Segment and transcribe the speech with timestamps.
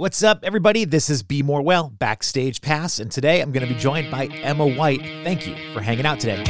[0.00, 0.86] What's up, everybody?
[0.86, 4.28] This is Be More Well Backstage Pass, and today I'm going to be joined by
[4.28, 5.02] Emma White.
[5.02, 6.42] Thank you for hanging out today.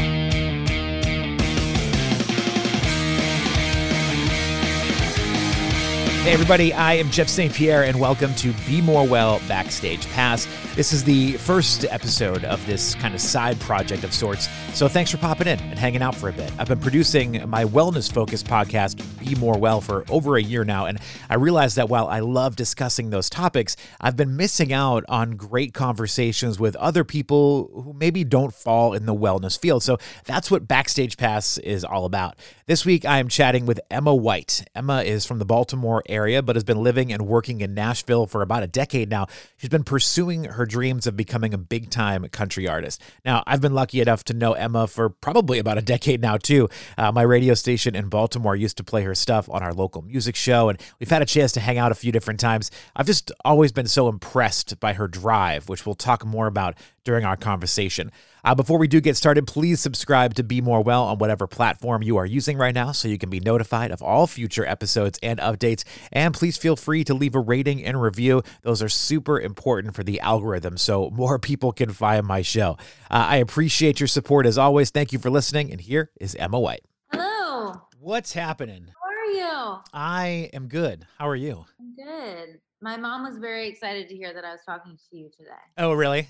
[6.23, 7.53] Hey, everybody, I am Jeff St.
[7.53, 10.47] Pierre, and welcome to Be More Well Backstage Pass.
[10.77, 15.11] This is the first episode of this kind of side project of sorts, so thanks
[15.11, 16.53] for popping in and hanging out for a bit.
[16.57, 19.03] I've been producing my wellness focused podcast,
[19.35, 23.11] More Well, for over a year now, and I realized that while I love discussing
[23.11, 28.55] those topics, I've been missing out on great conversations with other people who maybe don't
[28.55, 29.83] fall in the wellness field.
[29.83, 32.37] So that's what Backstage Pass is all about.
[32.67, 34.65] This week, I am chatting with Emma White.
[34.75, 38.43] Emma is from the Baltimore area, but has been living and working in Nashville for
[38.43, 39.27] about a decade now.
[39.57, 43.03] She's been pursuing her dreams of becoming a big time country artist.
[43.25, 46.69] Now, I've been lucky enough to know Emma for probably about a decade now, too.
[46.97, 50.35] Uh, my radio station in Baltimore used to play her stuff on our local music
[50.35, 52.71] show, and we've had a chance to hang out a few different times.
[52.97, 57.25] I've just always been so impressed by her drive, which we'll talk more about during
[57.25, 58.11] our conversation.
[58.45, 62.03] Uh, before we do get started, please subscribe to Be More Well on whatever platform
[62.03, 65.39] you are using right now so you can be notified of all future episodes and
[65.41, 65.85] updates.
[66.13, 68.43] And please feel free to leave a rating and review.
[68.63, 72.77] Those are super important for the algorithm so more people can find my show.
[73.11, 74.91] Uh, I appreciate your support as always.
[74.91, 75.71] Thank you for listening.
[75.71, 76.85] And here is Emma White.
[77.13, 77.83] Hello.
[77.99, 78.91] What's happening?
[79.31, 79.77] You?
[79.95, 81.07] I am good.
[81.19, 81.65] How are you?
[81.79, 82.59] I'm good.
[82.83, 85.51] My mom was very excited to hear that I was talking to you today.
[85.79, 86.27] Oh, really?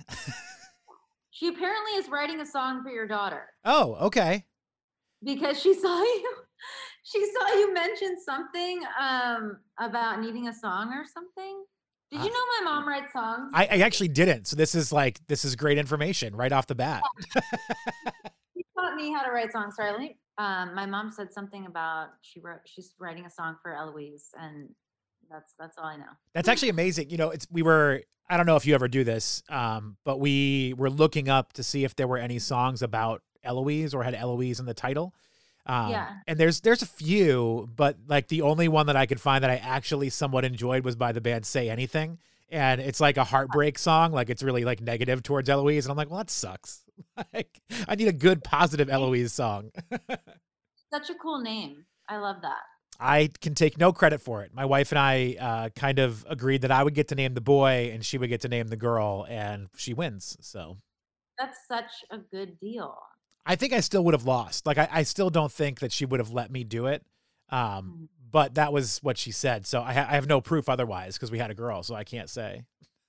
[1.31, 4.45] She apparently is writing a song for your daughter oh, okay.
[5.25, 6.33] because she saw you.
[7.05, 11.65] She saw you mention something um, about needing a song or something.
[12.11, 13.51] Did Uh, you know my mom writes songs?
[13.55, 14.47] I, I actually didn't.
[14.49, 17.05] So this is like this is great information right off the bat.
[18.81, 19.77] taught me how to write songs.
[19.77, 20.17] Sorry, let me.
[20.39, 22.61] Um, my mom said something about she wrote.
[22.65, 24.69] She's writing a song for Eloise, and
[25.31, 26.05] that's that's all I know.
[26.33, 27.11] That's actually amazing.
[27.11, 30.21] You know, it's we were I don't know if you ever do this, um, but
[30.21, 34.15] we were looking up to see if there were any songs about Eloise or had
[34.15, 35.15] Eloise in the title.
[35.67, 36.09] Um, Yeah.
[36.27, 39.51] And there's there's a few, but like the only one that I could find that
[39.51, 42.19] I actually somewhat enjoyed was by the band Say Anything.
[42.53, 45.87] And it's like a heartbreak song, like it's really like negative towards Eloise.
[45.87, 46.83] And I'm like, well, that sucks.
[47.35, 49.71] like I need a good positive Eloise song.
[50.93, 51.85] Such a cool name.
[52.09, 52.59] I love that.
[52.99, 54.53] I can take no credit for it.
[54.53, 57.41] My wife and I uh, kind of agreed that I would get to name the
[57.41, 60.37] boy and she would get to name the girl, and she wins.
[60.41, 60.77] So
[61.39, 62.95] That's such a good deal.
[63.47, 64.67] I think I still would have lost.
[64.67, 67.03] Like I, I still don't think that she would have let me do it.
[67.51, 68.09] Um, Mm.
[68.31, 69.67] but that was what she said.
[69.67, 72.05] So I, ha- I have no proof otherwise because we had a girl, so I
[72.05, 72.65] can't say.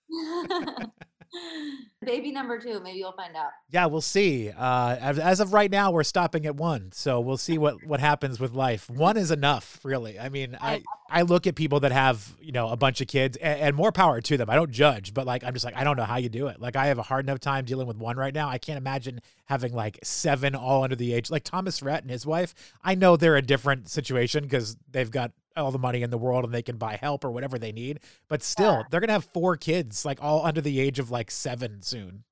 [2.05, 3.51] Baby number two, maybe you'll find out.
[3.69, 4.49] Yeah, we'll see.
[4.49, 7.99] Uh, as, as of right now, we're stopping at one, so we'll see what what
[7.99, 8.89] happens with life.
[8.89, 10.19] One is enough, really.
[10.19, 10.83] I mean, I I
[11.23, 14.21] look at people that have you know a bunch of kids, and, and more power
[14.21, 14.49] to them.
[14.49, 16.61] I don't judge, but like I'm just like I don't know how you do it.
[16.61, 18.47] Like I have a hard enough time dealing with one right now.
[18.47, 21.29] I can't imagine having like seven all under the age.
[21.29, 22.55] Like Thomas Rhett and his wife.
[22.81, 26.45] I know they're a different situation because they've got all the money in the world
[26.45, 27.99] and they can buy help or whatever they need.
[28.29, 28.83] But still, Yeah.
[28.89, 32.23] they're gonna have four kids, like all under the age of like seven soon.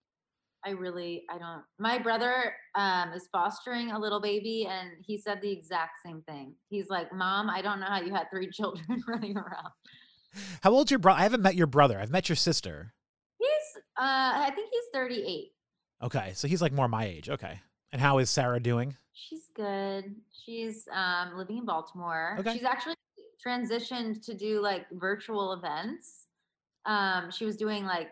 [0.65, 1.63] I really, I don't.
[1.77, 6.53] My brother um, is fostering a little baby, and he said the exact same thing.
[6.69, 9.69] He's like, "Mom, I don't know how you had three children running around."
[10.61, 11.19] How old's your brother?
[11.19, 11.99] I haven't met your brother.
[11.99, 12.93] I've met your sister.
[13.37, 15.51] He's, uh, I think he's 38.
[16.03, 17.29] Okay, so he's like more my age.
[17.29, 17.59] Okay.
[17.91, 18.95] And how is Sarah doing?
[19.13, 20.15] She's good.
[20.45, 22.37] She's um, living in Baltimore.
[22.39, 22.53] Okay.
[22.53, 22.95] She's actually
[23.45, 26.27] transitioned to do like virtual events.
[26.85, 28.11] Um, she was doing like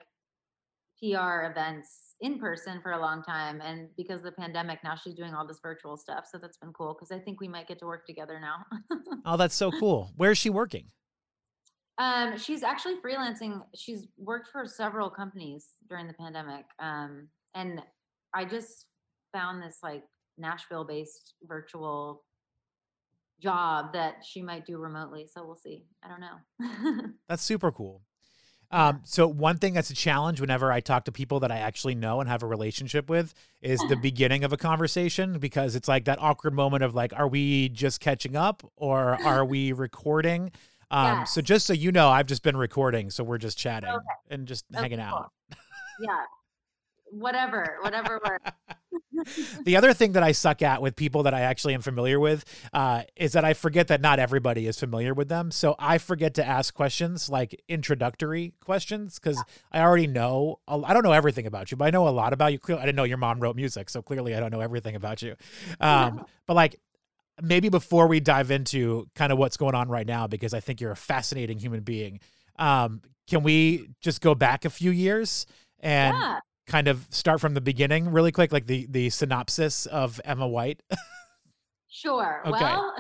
[1.00, 5.14] PR events in person for a long time, and because of the pandemic, now she's
[5.14, 6.26] doing all this virtual stuff.
[6.32, 8.66] So that's been cool because I think we might get to work together now.
[9.26, 10.12] Oh, that's so cool.
[10.16, 10.86] Where is she working?
[11.98, 13.62] um, she's actually freelancing.
[13.76, 17.82] She's worked for several companies during the pandemic, um, and
[18.34, 18.86] I just
[19.34, 20.04] found this like
[20.38, 22.24] Nashville-based virtual
[23.42, 25.28] job that she might do remotely.
[25.32, 25.86] So we'll see.
[26.04, 27.08] I don't know.
[27.30, 28.02] That's super cool.
[28.70, 31.96] Um, so one thing that's a challenge whenever I talk to people that I actually
[31.96, 36.06] know and have a relationship with is the beginning of a conversation because it's like
[36.06, 40.52] that awkward moment of like, are we just catching up or are we recording?
[40.92, 44.06] Um, so just so you know, I've just been recording, so we're just chatting Okay.
[44.30, 45.08] and just Okay, hanging cool.
[45.08, 45.32] out.
[46.02, 46.24] yeah.
[47.12, 48.52] Whatever, whatever works.
[49.64, 52.46] the other thing that I suck at with people that I actually am familiar with
[52.74, 55.52] uh, is that I forget that not everybody is familiar with them.
[55.52, 60.60] So I forget to ask questions like introductory questions because I already know.
[60.68, 62.60] I don't know everything about you, but I know a lot about you.
[62.60, 65.22] Clearly, I didn't know your mom wrote music, so clearly I don't know everything about
[65.22, 65.36] you.
[65.80, 66.80] Um, but like
[67.42, 70.82] maybe before we dive into kind of what's going on right now, because I think
[70.82, 72.20] you're a fascinating human being.
[72.58, 75.46] Um, can we just go back a few years
[75.80, 76.40] and Yeah.
[76.68, 80.82] Kind of start from the beginning really quick, like the the synopsis of Emma White?
[81.90, 82.44] Sure.
[82.46, 82.60] Okay.
[82.62, 82.96] Well,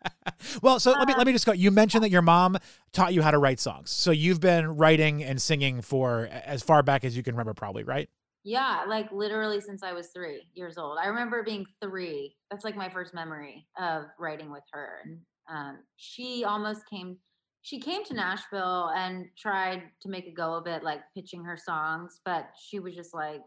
[0.62, 1.52] well, so let me Uh, let me just go.
[1.52, 2.56] You mentioned that your mom
[2.92, 3.90] taught you how to write songs.
[3.90, 7.84] So you've been writing and singing for as far back as you can remember, probably,
[7.84, 8.08] right?
[8.42, 10.98] yeah, like literally since I was three years old.
[10.98, 12.34] I remember being three.
[12.50, 15.00] That's like my first memory of writing with her.
[15.04, 15.18] And
[15.48, 17.18] um, she almost came.
[17.62, 21.56] She came to Nashville and tried to make a go of it, like pitching her
[21.58, 23.42] songs, but she was just like,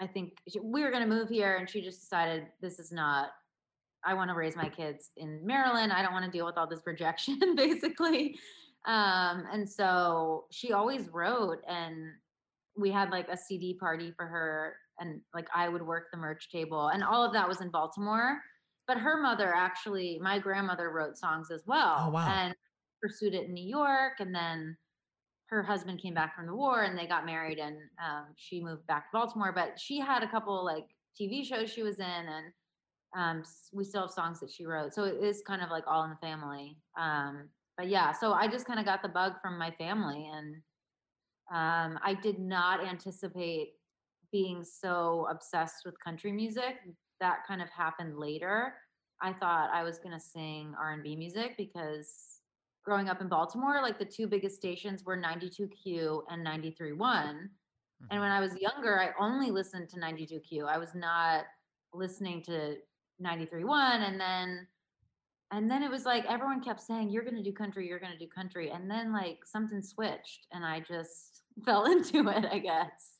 [0.00, 2.92] I think she, we were going to move here, and she just decided this is
[2.92, 3.30] not.
[4.04, 5.92] I want to raise my kids in Maryland.
[5.92, 8.38] I don't want to deal with all this rejection, basically.
[8.86, 12.06] Um, and so she always wrote, and
[12.78, 16.50] we had like a CD party for her, and like I would work the merch
[16.50, 18.40] table, and all of that was in Baltimore.
[18.86, 22.26] But her mother actually, my grandmother wrote songs as well, Oh, wow.
[22.26, 22.54] and
[23.00, 24.76] pursued it in New York, and then
[25.50, 28.86] her husband came back from the war and they got married and um, she moved
[28.86, 30.86] back to baltimore but she had a couple like
[31.20, 32.52] tv shows she was in and
[33.16, 33.42] um,
[33.72, 36.10] we still have songs that she wrote so it is kind of like all in
[36.10, 39.72] the family um, but yeah so i just kind of got the bug from my
[39.72, 40.54] family and
[41.52, 43.70] um, i did not anticipate
[44.32, 46.76] being so obsessed with country music.
[47.20, 48.74] That kind of happened later.
[49.22, 52.39] I thought i was going to sing r&b music because
[52.84, 57.48] growing up in baltimore like the two biggest stations were 92q and 93.1
[58.10, 60.66] and when I was younger, I only listened to 92Q.
[60.66, 61.44] I was not
[61.92, 62.76] listening to
[63.22, 64.08] 93.1.
[64.08, 64.66] And then,
[65.50, 67.86] and then it was like everyone kept saying, "You're going to do country.
[67.86, 72.28] You're going to do country." And then like something switched, and I just fell into
[72.28, 72.46] it.
[72.50, 73.18] I guess.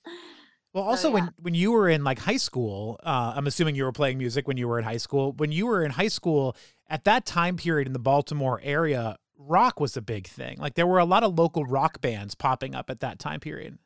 [0.72, 1.14] Well, So, also yeah.
[1.14, 4.46] when when you were in like high school, uh, I'm assuming you were playing music
[4.46, 5.32] when you were in high school.
[5.32, 6.56] When you were in high school,
[6.88, 9.16] at that time period in the Baltimore area,
[9.46, 10.58] rock was a big thing.
[10.58, 13.78] Like there were a lot of local rock bands popping up at that time period.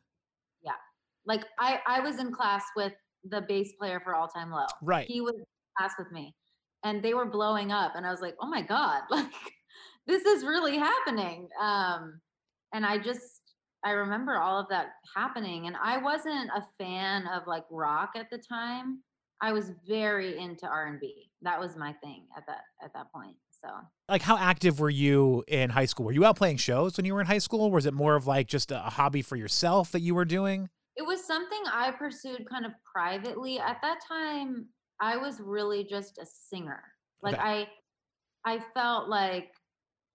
[0.63, 0.71] Yeah.
[1.25, 2.93] Like I, I was in class with
[3.29, 4.65] the bass player for All Time Low.
[4.81, 5.07] Right.
[5.07, 5.45] He was in
[5.77, 6.35] class with me,
[6.83, 9.31] and they were blowing up, and I was like, "Oh my god, like
[10.07, 12.19] this is really happening." Um,
[12.73, 13.41] and I just,
[13.83, 18.29] I remember all of that happening, and I wasn't a fan of like rock at
[18.29, 19.01] the time.
[19.41, 21.29] I was very into R and B.
[21.41, 23.35] That was my thing at that at that point.
[23.61, 23.69] So
[24.09, 26.05] Like how active were you in high school?
[26.05, 27.61] Were you out playing shows when you were in high school?
[27.61, 30.25] Or was it more of like just a a hobby for yourself that you were
[30.25, 30.69] doing?
[30.95, 33.59] it was something I pursued kind of privately.
[33.59, 34.67] At that time,
[35.01, 36.83] I was really just a singer.
[37.21, 37.43] Like Okay.
[37.43, 37.67] I
[38.45, 39.51] I felt like,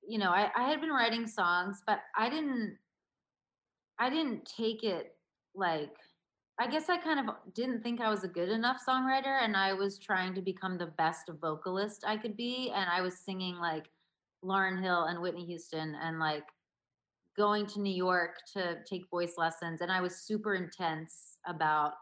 [0.07, 2.79] you know, I, I had been writing songs, but I didn't
[3.99, 5.15] I didn't take it
[5.55, 5.93] like
[6.61, 9.73] I guess I kind of didn't think I was a good enough songwriter and I
[9.73, 13.87] was trying to become the best vocalist I could be and I was singing like
[14.45, 16.45] Lauryn Hill and Whitney Houston and like
[17.35, 21.95] going to New York to take voice lessons and I was super intense about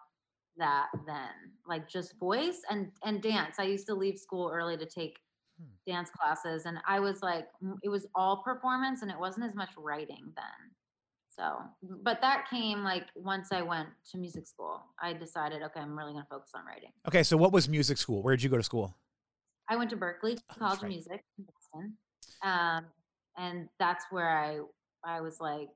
[0.56, 4.86] that then like just voice and and dance I used to leave school early to
[4.86, 5.18] take
[5.58, 5.92] Hmm.
[5.92, 7.48] dance classes and I was like
[7.82, 10.70] it was all performance and it wasn't as much writing then
[11.38, 11.58] so
[12.02, 16.12] but that came like once I went to music school I decided okay I'm really
[16.12, 18.22] going to focus on writing Okay, so what was music school?
[18.22, 18.96] Where did you go to school?
[19.68, 20.88] I went to Berklee Oh, College of.
[20.88, 21.92] Music in Boston,
[22.42, 22.86] um,
[23.36, 24.60] and that's where I
[25.04, 25.68] I was like,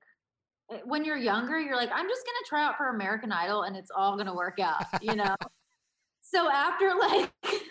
[0.73, 3.77] eh, when you're younger, you're like, I'm just gonna try out for American Idol, and
[3.77, 5.37] it's all gonna work out, you know.
[6.22, 7.31] so after like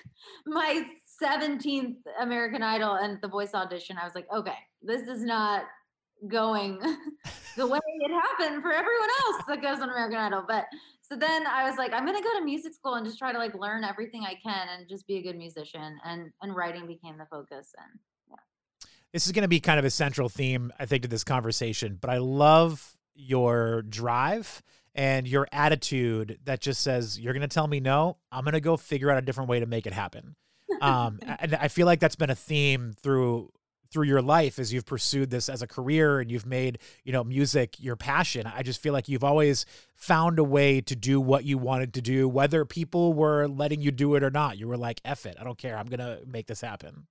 [0.46, 0.86] my
[1.22, 5.63] 17th American Idol and the voice audition, I was like, okay, this is not
[6.28, 6.80] going
[7.56, 10.66] the way it happened for everyone else that goes on American Idol, but
[11.01, 13.38] so then I was like, I'm gonna go to music school and just try to
[13.38, 16.00] like learn everything I can and just be a good musician.
[16.06, 17.74] And and writing became the focus.
[17.78, 18.00] And
[18.30, 18.38] yeah.
[19.12, 21.98] This is going to be kind of a central theme, I think, to this conversation,
[22.00, 24.63] but I love your drive
[24.96, 28.62] and your attitude that just says, You're going to tell me no, I'm going to
[28.62, 30.36] go figure out a different way to make it happen.
[30.82, 33.51] Um, and I feel like that's been a theme through
[33.92, 37.24] through your life as you've pursued this as a career and you've made you know
[37.24, 41.44] music your passion i just feel like you've always found a way to do what
[41.44, 44.78] you wanted to do whether people were letting you do it or not you were
[44.78, 47.08] like F it i don't care i'm gonna make this happen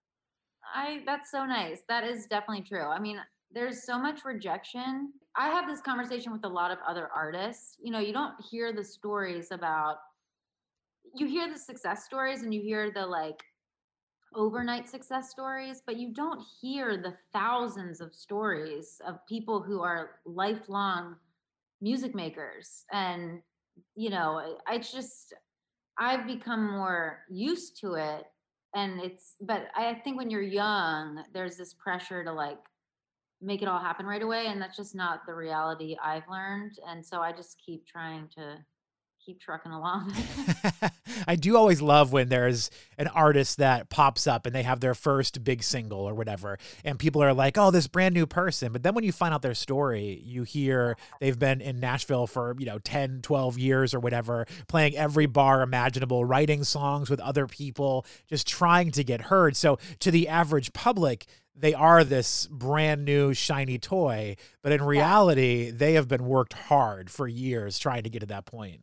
[0.75, 1.83] I that's so nice.
[1.89, 2.85] That is definitely true.
[2.85, 3.21] I mean,
[3.53, 5.13] there's so much rejection.
[5.37, 7.77] I have this conversation with a lot of other artists.
[7.83, 9.97] You know, you don't hear the stories about
[11.15, 13.43] you hear the success stories and you hear the like
[14.35, 20.21] overnight success stories, but you don't hear the thousands of stories of people who are
[20.25, 21.17] lifelong
[21.81, 22.85] music makers.
[22.93, 23.41] And,
[23.97, 25.35] you know, I just,
[25.99, 28.25] I've become more used to it.
[28.75, 32.59] And it's, but I think when you're young, there's this pressure to like
[33.43, 37.05] make it all happen right away and that's just not the reality I've learned and
[37.05, 38.59] so I just keep trying to
[39.25, 40.13] keep trucking along.
[41.29, 44.95] I do always love when there's an artist that pops up and they have their
[44.95, 48.73] first big single or whatever, and people are like, oh, this brand new person.
[48.73, 52.55] But then when you find out their story, you hear they've been in Nashville for,
[52.59, 57.47] you know, 10, 12 years or whatever, playing every bar imaginable, writing songs with other
[57.47, 59.57] people, just trying to get heard.
[59.57, 65.71] So to the average public, they are this brand new shiny toy, but in reality,
[65.71, 68.81] they have been worked hard for years trying to get to that point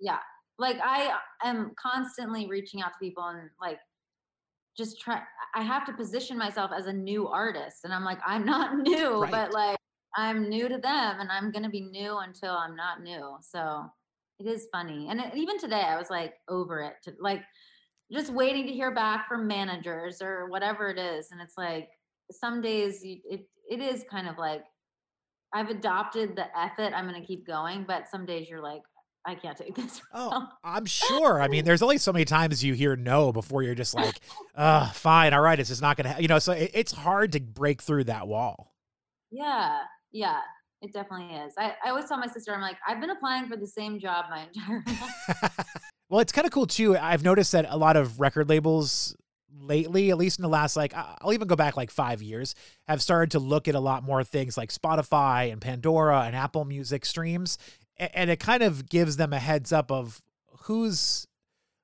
[0.00, 0.18] yeah
[0.58, 1.12] like i
[1.44, 3.78] am constantly reaching out to people and like
[4.76, 5.20] just try
[5.54, 9.22] i have to position myself as a new artist and i'm like i'm not new
[9.22, 9.30] right.
[9.30, 9.76] but like
[10.16, 13.84] i'm new to them and i'm gonna be new until i'm not new so
[14.38, 17.42] it is funny and it, even today i was like over it to like
[18.12, 21.88] just waiting to hear back from managers or whatever it is and it's like
[22.30, 24.62] some days you, it, it is kind of like
[25.54, 28.82] i've adopted the effort i'm gonna keep going but some days you're like
[29.26, 30.00] I can't take this.
[30.14, 31.42] Oh, I'm sure.
[31.42, 34.14] I mean, there's only so many times you hear no before you're just like,
[34.54, 36.38] uh, fine, all right, it's just not gonna, you know.
[36.38, 38.72] So it, it's hard to break through that wall.
[39.30, 39.80] Yeah,
[40.12, 40.40] yeah,
[40.80, 41.54] it definitely is.
[41.58, 44.26] I, I always tell my sister, I'm like, I've been applying for the same job
[44.30, 45.58] my entire life.
[46.08, 46.96] well, it's kind of cool too.
[46.96, 49.16] I've noticed that a lot of record labels
[49.58, 52.54] lately, at least in the last like I'll even go back like five years,
[52.86, 56.64] have started to look at a lot more things like Spotify and Pandora and Apple
[56.64, 57.58] Music streams
[57.98, 60.22] and it kind of gives them a heads up of
[60.62, 61.26] who's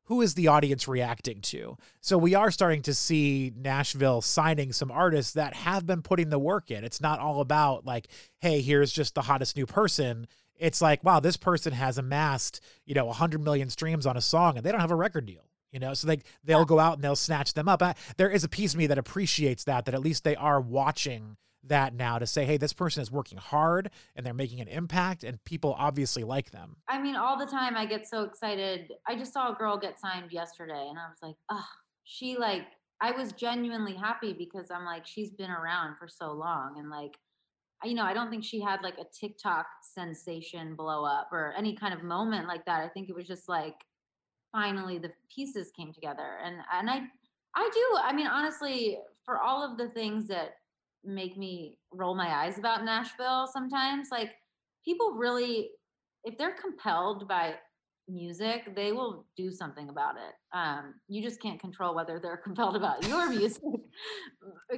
[0.06, 1.76] who is the audience reacting to.
[2.00, 6.38] So we are starting to see Nashville signing some artists that have been putting the
[6.38, 6.84] work in.
[6.84, 8.08] It's not all about like,
[8.40, 10.26] hey, here's just the hottest new person.
[10.58, 14.56] It's like, wow, this person has amassed, you know, 100 million streams on a song
[14.56, 15.48] and they don't have a record deal.
[15.70, 17.82] You know, so they they'll go out and they'll snatch them up.
[17.82, 20.60] I, there is a piece of me that appreciates that that at least they are
[20.60, 24.68] watching that now to say, hey, this person is working hard and they're making an
[24.68, 26.76] impact, and people obviously like them.
[26.88, 28.92] I mean, all the time I get so excited.
[29.06, 31.66] I just saw a girl get signed yesterday, and I was like, oh,
[32.04, 32.62] she like,
[33.00, 37.16] I was genuinely happy because I'm like, she's been around for so long, and like,
[37.84, 41.74] you know, I don't think she had like a TikTok sensation blow up or any
[41.74, 42.84] kind of moment like that.
[42.84, 43.74] I think it was just like
[44.52, 46.38] finally the pieces came together.
[46.44, 47.00] And and I
[47.54, 50.54] I do, I mean, honestly, for all of the things that
[51.04, 54.08] make me roll my eyes about Nashville sometimes.
[54.10, 54.32] Like
[54.84, 55.70] people really,
[56.24, 57.54] if they're compelled by
[58.08, 60.34] music, they will do something about it.
[60.56, 63.62] Um, you just can't control whether they're compelled about your music,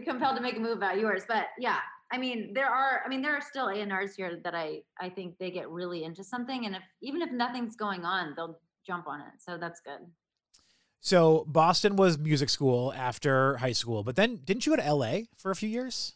[0.05, 1.25] compelled to make a move about yours.
[1.27, 1.79] But yeah,
[2.13, 5.37] I mean, there are, I mean, there are still A&Rs here that I, I think
[5.39, 6.67] they get really into something.
[6.67, 9.33] And if, even if nothing's going on, they'll jump on it.
[9.39, 10.07] So that's good.
[11.05, 15.19] So Boston was music school after high school, but then didn't you go to LA
[15.37, 16.15] for a few years?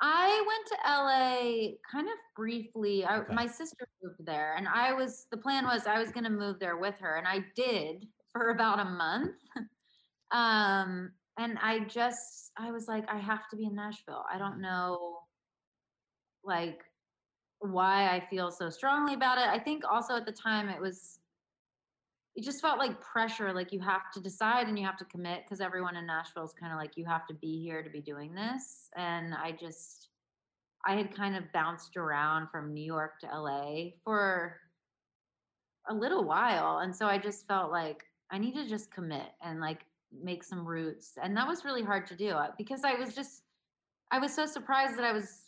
[0.00, 3.04] I went to LA kind of briefly.
[3.04, 3.34] I, okay.
[3.34, 6.60] My sister moved there, and I was the plan was I was going to move
[6.60, 9.34] there with her, and I did for about a month.
[10.30, 14.24] um, and I just I was like, I have to be in Nashville.
[14.32, 15.18] I don't know,
[16.44, 16.78] like,
[17.58, 19.48] why I feel so strongly about it.
[19.48, 21.18] I think also at the time it was
[22.36, 25.42] it just felt like pressure like you have to decide and you have to commit
[25.44, 28.00] because everyone in nashville is kind of like you have to be here to be
[28.00, 28.90] doing this.
[28.94, 30.10] And i just
[30.86, 34.60] i had kind of bounced around from new york to la for
[35.88, 36.78] a little while.
[36.78, 39.80] And so i just felt like i need to just commit and like
[40.22, 41.12] make some roots.
[41.22, 43.42] And that was really hard to do uh, because i was just
[44.10, 45.40] i was so surprised that i was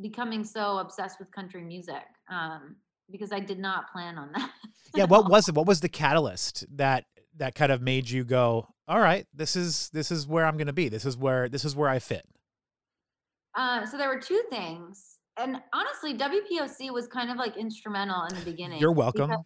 [0.00, 2.76] becoming so obsessed with country music um,
[3.10, 4.50] because i did not plan on that
[4.94, 5.54] yeah, what was it?
[5.54, 7.04] What was the catalyst that
[7.36, 10.66] that kind of made you go, all right, this is this is where I'm going
[10.66, 10.88] to be.
[10.88, 12.24] This is where this is where I fit.
[13.54, 18.38] Uh, so there were two things, and honestly, WPOC was kind of like instrumental in
[18.38, 18.80] the beginning.
[18.80, 19.28] You're welcome.
[19.28, 19.44] Because,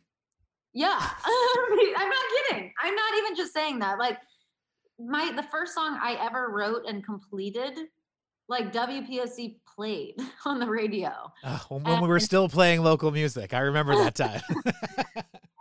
[0.75, 2.73] yeah, I'm not kidding.
[2.83, 3.99] I'm not even just saying that.
[3.99, 4.19] Like
[4.99, 7.79] my the first song I ever wrote and completed
[8.49, 10.15] like WPOC played
[10.47, 11.11] on the radio.
[11.45, 13.55] Uh, when and, we were still playing local music.
[13.55, 14.41] I remember that time.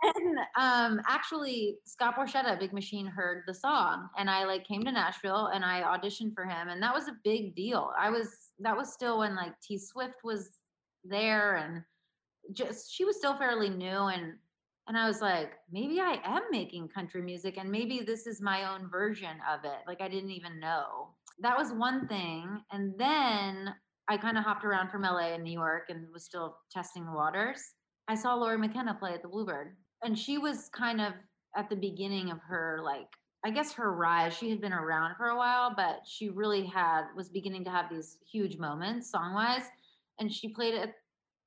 [0.02, 4.92] and um, actually, Scott Borchetta, Big Machine, heard the song, and I like came to
[4.92, 7.90] Nashville and I auditioned for him, and that was a big deal.
[7.98, 8.28] I was
[8.60, 10.50] that was still when like T Swift was
[11.04, 11.82] there, and
[12.52, 14.34] just she was still fairly new, and
[14.88, 18.72] and I was like, maybe I am making country music, and maybe this is my
[18.72, 19.78] own version of it.
[19.86, 21.10] Like I didn't even know
[21.42, 22.60] that was one thing.
[22.70, 23.74] And then
[24.08, 27.12] I kind of hopped around from LA and New York and was still testing the
[27.12, 27.62] waters.
[28.08, 31.12] I saw Lori McKenna play at the Bluebird, and she was kind of
[31.56, 33.08] at the beginning of her like
[33.44, 37.06] I guess her rise, she had been around for a while, but she really had
[37.16, 39.64] was beginning to have these huge moments song wise.
[40.20, 40.94] And she played at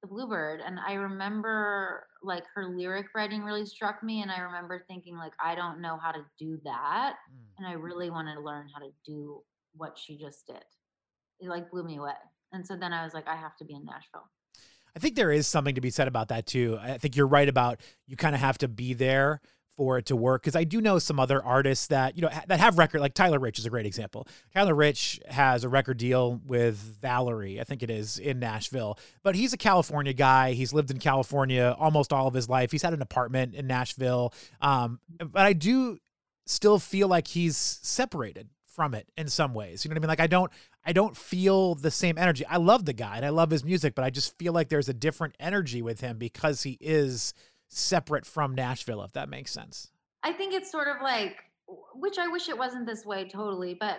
[0.02, 0.60] the Bluebird.
[0.66, 4.22] And I remember like her lyric writing really struck me.
[4.24, 7.16] And I remember thinking, like, I don't know how to do that.
[7.32, 7.60] Mm.
[7.60, 9.42] And I really wanted to learn how to do
[9.74, 10.64] what she just did.
[11.40, 12.14] It like blew me away.
[12.56, 14.30] And so then I was like, I have to be in Nashville.
[14.96, 16.80] I think there is something to be said about that too.
[16.82, 19.42] I think you're right about you kind of have to be there
[19.76, 22.62] for it to work because I do know some other artists that you know that
[22.62, 24.26] have record like Tyler Rich is a great example.
[24.54, 29.36] Tyler Rich has a record deal with Valory, I think it is in Nashville, but
[29.36, 30.54] he's a California guy.
[30.54, 32.72] He's lived in California almost all of his life.
[32.72, 35.98] He's had an apartment in Nashville, um, but I do
[36.46, 39.84] still feel like he's separated from it in some ways.
[39.84, 40.10] You know what I mean?
[40.10, 40.52] Like I don't
[40.86, 42.46] I don't feel the same energy.
[42.46, 44.90] I love the guy and I love his music, but I just feel like there's
[44.90, 47.34] a different energy with him because he is
[47.70, 49.92] separate from Nashville, if that makes sense.
[50.24, 51.38] I think it's sort of like,
[51.94, 53.98] which I wish it wasn't this way totally, but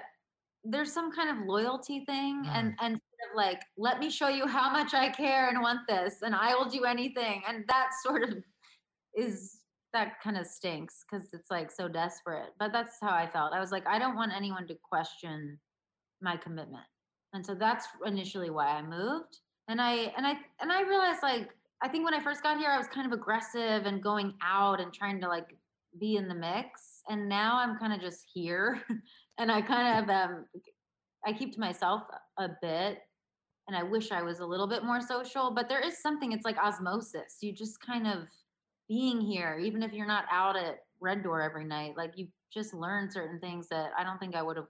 [0.64, 2.48] there's some kind of loyalty thing Mm.
[2.48, 5.80] and and sort of like let me show you how much I care and want
[5.88, 8.34] this and I will do anything and that sort of
[9.16, 9.55] is
[9.96, 13.54] that kind of stinks because it's like so desperate but that's how I felt.
[13.54, 15.58] I was like I don't want anyone to question
[16.20, 16.84] my commitment.
[17.32, 21.48] And so that's initially why I moved and I and I and I realized like
[21.82, 24.80] I think when I first got here I was kind of aggressive and going out
[24.80, 25.56] and trying to like
[25.98, 28.82] be in the mix and now I'm kind of just here
[29.38, 30.44] and I kind of um
[31.26, 32.02] I keep to myself
[32.38, 32.98] a a bit
[33.68, 36.44] and I wish I was a little bit more social but there is something it's
[36.44, 38.28] like osmosis you just kind of
[38.88, 42.72] being here even if you're not out at Red Door every night like you just
[42.72, 44.68] learn certain things that I don't think I would have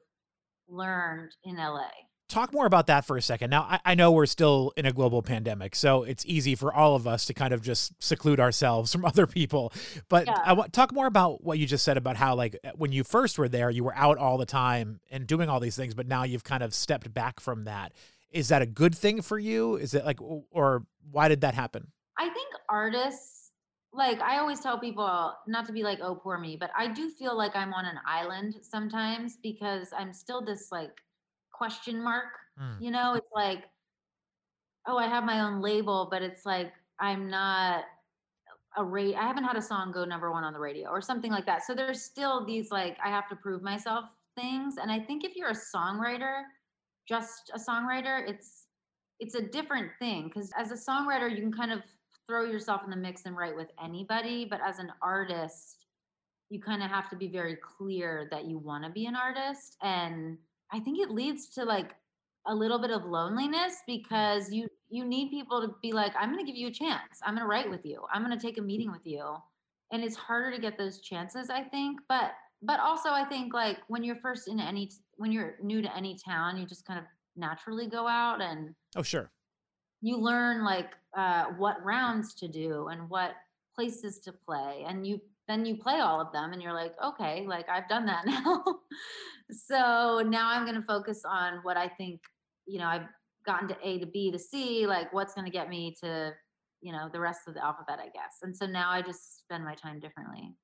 [0.69, 1.89] learned in LA
[2.29, 3.51] Talk more about that for a second.
[3.51, 6.97] Now, I, I know we're still in a global pandemic, so it's easy for all
[6.97, 9.73] of us to kind of just seclude ourselves from other people.
[10.09, 10.35] But Yeah.
[10.45, 13.05] I want talk more about what you just said about how, like, uh, when you
[13.05, 16.09] first were there, you were out all the time and doing all these things, but
[16.09, 17.93] now you've kind of stepped back from that.
[18.33, 19.77] Is that a good thing for you?
[19.77, 21.93] Is it like, or why did that happen?
[22.19, 23.36] I think artists,
[23.97, 27.11] like I always tell people, not to be like, oh, poor me, but I do
[27.11, 30.93] feel like I'm on an island sometimes because I'm still this like
[31.53, 32.27] question mark.
[32.61, 32.81] Mm.
[32.81, 33.65] You know, it's like,
[34.87, 37.85] oh, I have my own label, but it's like I'm not
[38.77, 39.15] a rate.
[39.17, 41.65] I haven't had a song go number one on the radio or something like that.
[41.65, 44.05] So there's still these like I have to prove myself
[44.37, 44.77] things.
[44.81, 46.43] And I think if you're a songwriter,
[47.09, 48.65] just a songwriter, it's
[49.19, 51.81] it's a different thing because as a songwriter, you can kind of
[52.27, 54.45] throw yourself in the mix and write with anybody.
[54.45, 55.87] But as an artist,
[56.51, 59.77] you kind of have to be very clear that you want to be an artist.
[59.83, 60.39] And
[60.73, 61.95] I think it leads to like
[62.47, 66.45] a little bit of loneliness because you you need people to be like i'm going
[66.45, 68.57] to give you a chance i'm going to write with you i'm going to take
[68.57, 69.35] a meeting with you
[69.91, 73.79] and it's harder to get those chances i think but but also i think like
[73.89, 77.05] when you're first in any when you're new to any town you just kind of
[77.37, 79.31] naturally go out and Oh, sure.
[80.07, 83.33] You learn like uh, what rounds to do and what
[83.75, 87.45] places to play and you then you play all of them and you're like okay
[87.47, 88.65] like i've done that now
[89.51, 92.21] so now i'm going to focus on what i think
[92.67, 93.07] you know i've
[93.45, 96.33] gotten to a to b to c like what's going to get me to
[96.81, 99.65] you know the rest of the alphabet i guess and so now i just spend
[99.65, 100.55] my time differently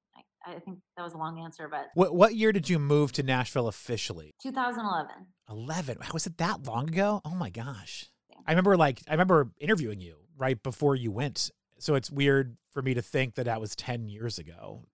[0.47, 3.13] i, I think that was a long answer but What what year did you move
[3.13, 4.35] to Nashville officially?
[4.43, 5.99] 2011 11.
[6.01, 7.21] Wow, Was it that long ago?
[7.25, 8.07] Oh my gosh.
[8.47, 11.51] I remember like I remember interviewing you right before you went.
[11.79, 14.85] So it's weird for me to think that that was 10 years ago.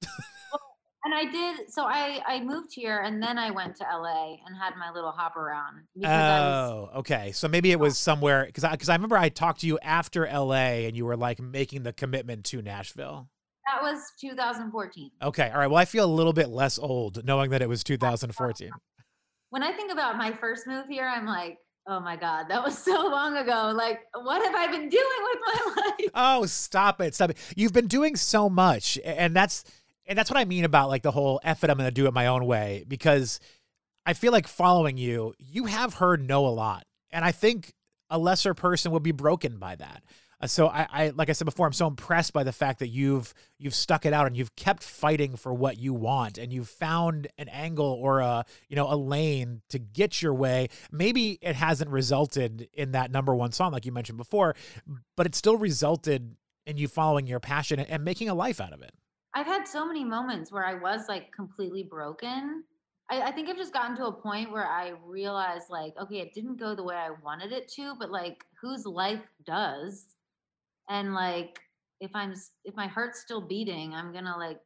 [1.04, 4.56] and i did so i i moved here and then i went to la and
[4.60, 7.30] had my little hop around because i was Oh, okay.
[7.32, 10.26] So maybe it was somewhere because I because I remember I talked to you after
[10.26, 10.86] L.A.
[10.86, 13.28] and you were like making the commitment to Nashville.
[13.66, 15.66] that was 2014 Okay, all right.
[15.68, 18.70] Well, I feel a little bit less old knowing that it was 2014.
[19.50, 22.78] when I think about my first move here, I'm like, oh my God, that was
[22.84, 23.72] so long ago.
[23.74, 26.10] Like, what have I been doing with my life?
[26.14, 27.38] Oh, stop it, stop it!
[27.56, 29.64] You've been doing so much, and that's
[30.06, 32.14] and that's what I mean about like the whole "eff it," I'm gonna do it
[32.14, 33.40] my own way because
[34.06, 37.74] I feel like following you, you have heard no a lot, and I think
[38.10, 40.02] a lesser person would be broken by that.
[40.40, 42.88] Uh, so I, I, like I said before, I'm so impressed by the fact that
[42.88, 46.68] you've you've stuck it out and you've kept fighting for what you want, and you've
[46.68, 50.68] found an angle or a you know a lane to get your way.
[50.92, 54.54] Maybe it hasn't resulted in that number one song like you mentioned before,
[55.16, 58.82] but it still resulted in you following your passion and making a life out of
[58.82, 58.92] it.
[59.34, 62.64] I've had so many moments where I was like completely broken.
[63.10, 66.34] I, I think I've just gotten to a point where I realized, like, okay, it
[66.34, 70.06] didn't go the way I wanted it to, but like, whose life does?
[70.88, 71.58] And like,
[72.00, 74.60] if I'm, if my heart's still beating, I'm gonna like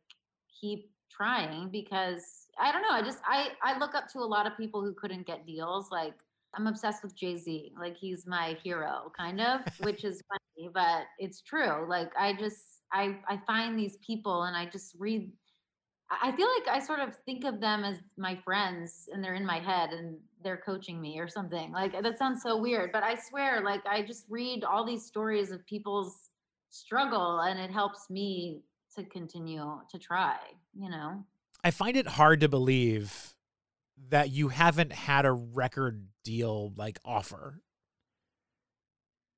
[0.60, 2.24] keep trying because
[2.58, 2.90] I don't know.
[2.90, 5.90] I just I I look up to a lot of people who couldn't get deals.
[5.90, 6.14] Like
[6.54, 7.72] I'm obsessed with Jay Z.
[7.78, 11.86] Like he's my hero, kind of, which is funny, but it's true.
[11.88, 15.32] Like I just I I find these people and I just read.
[16.20, 19.46] I feel like I sort of think of them as my friends, and they're in
[19.46, 21.72] my head, and they're coaching me or something.
[21.72, 25.50] Like that sounds so weird, but I swear, like I just read all these stories
[25.50, 26.30] of people's
[26.70, 28.62] struggle, and it helps me
[28.96, 30.36] to continue to try.
[30.74, 31.24] You know.
[31.64, 33.34] I find it hard to believe
[34.08, 37.60] that you haven't had a record deal like offer.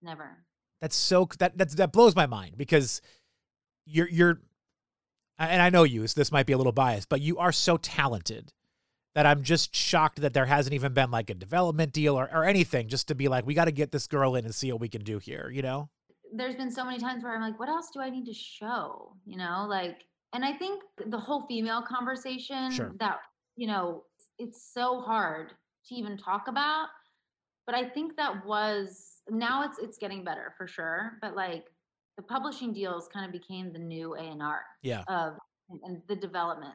[0.03, 0.45] Never.
[0.81, 3.01] That's so that that's that blows my mind because
[3.87, 4.41] you're you're
[5.39, 7.77] and I know you, so this might be a little biased, but you are so
[7.77, 8.53] talented
[9.15, 12.45] that I'm just shocked that there hasn't even been like a development deal or, or
[12.45, 14.81] anything just to be like, we got to get this girl in and see what
[14.81, 15.89] we can do here, you know?
[16.33, 19.15] There's been so many times where I'm like, what else do I need to show?
[19.25, 22.93] You know, like, and I think the whole female conversation Sure.
[22.99, 23.19] that,
[23.57, 24.03] you know,
[24.39, 25.53] it's so hard
[25.87, 26.89] to even talk about.
[27.67, 31.13] But I think that was now it's it's getting better for sure.
[31.23, 31.67] But like
[32.17, 35.03] the publishing deals kind of became the new A and R Yeah.
[35.09, 35.37] of
[35.85, 36.75] and- the development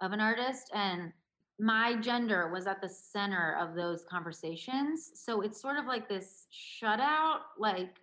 [0.00, 1.12] of an artist and
[1.60, 6.48] my gender was at the center of those conversations so it's sort of like this
[6.52, 8.00] shutout like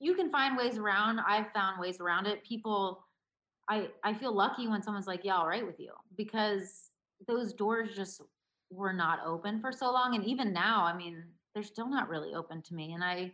[0.00, 3.04] you can find ways around i've found ways around it people
[3.68, 6.90] i i feel lucky when someone's like yeah all right with you because
[7.28, 8.22] those doors just
[8.70, 12.32] were not open for so long and even now i mean they're still not really
[12.34, 13.30] open to me and i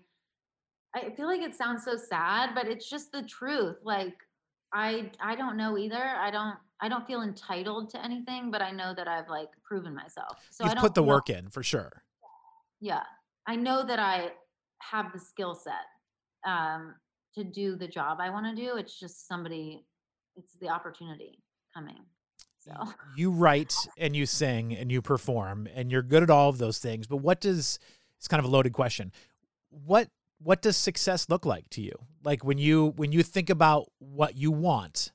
[0.95, 4.15] i feel like it sounds so sad but it's just the truth like
[4.73, 6.03] I I don't know either.
[6.03, 9.95] I don't I don't feel entitled to anything, but I know that I've like proven
[9.95, 10.39] myself.
[10.51, 12.03] So I You've don't put the work in for sure.
[12.81, 13.03] Yeah,
[13.47, 14.31] I know that I
[14.81, 16.95] have the skill set um,
[17.35, 18.77] to do the job I want to do.
[18.77, 19.85] It's just somebody.
[20.37, 21.43] It's the opportunity
[21.75, 21.99] coming.
[22.59, 22.73] So
[23.17, 26.79] You write and you sing and you perform and you're good at all of those
[26.79, 27.07] things.
[27.07, 27.79] But what does
[28.19, 29.13] it's kind of a loaded question.
[29.69, 30.09] What
[30.43, 31.93] what does success look like to you?
[32.25, 35.13] Like when you when you think about what you want,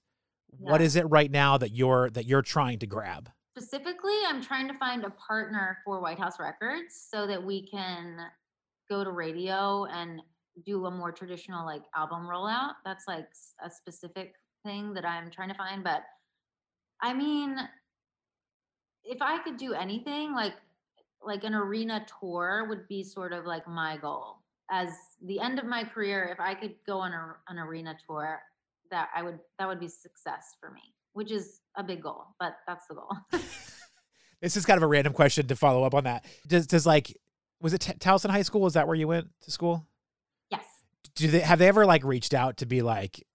[0.50, 0.86] what Yeah.
[0.86, 3.30] is it right now that you're that you're trying to grab?
[3.58, 8.20] specifically, I'm trying to find a partner for White House Records so that we can
[8.88, 10.22] go to radio and
[10.64, 12.74] do a more traditional like album rollout.
[12.86, 13.28] That's like
[13.66, 15.84] a specific thing that I'm trying to find.
[15.84, 16.04] But
[17.02, 17.58] I mean,
[19.04, 20.54] if I could do anything, like
[21.24, 24.37] like an arena tour would be sort of like my goal.
[24.70, 24.90] As
[25.24, 28.40] the end of my career, if I could go on a, an arena tour,
[28.92, 30.82] that I would that would be success for me,
[31.14, 33.12] which is a big goal, but that's the goal.
[34.40, 36.26] This is kind of a random question to follow up on that.
[36.48, 37.16] Does does like
[37.60, 38.68] was it T- Towson High School?
[38.68, 39.88] Is that where you went to school?
[40.52, 40.64] yes.
[41.16, 43.26] Do they have they ever like reached out to be like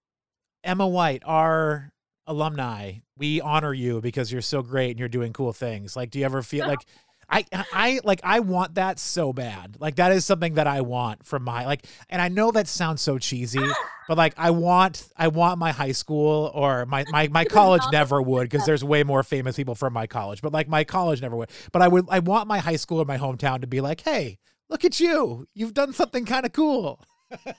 [0.63, 1.91] Emma White, our
[2.25, 5.95] alumni, we honor you because you're so great and you're doing cool things.
[5.95, 6.85] Like, do you ever feel like
[7.29, 9.77] I I like I want that so bad.
[9.79, 13.01] Like that is something that I want from my like and I know that sounds
[13.01, 13.65] so cheesy,
[14.07, 18.21] but like I want I want my high school or my my, my college never
[18.21, 20.41] would because there's way more famous people from my college.
[20.41, 21.49] But like my college never would.
[21.71, 24.37] But I would I want my high school or my hometown to be like, hey,
[24.69, 25.47] look at you.
[25.53, 27.01] You've done something kind of cool.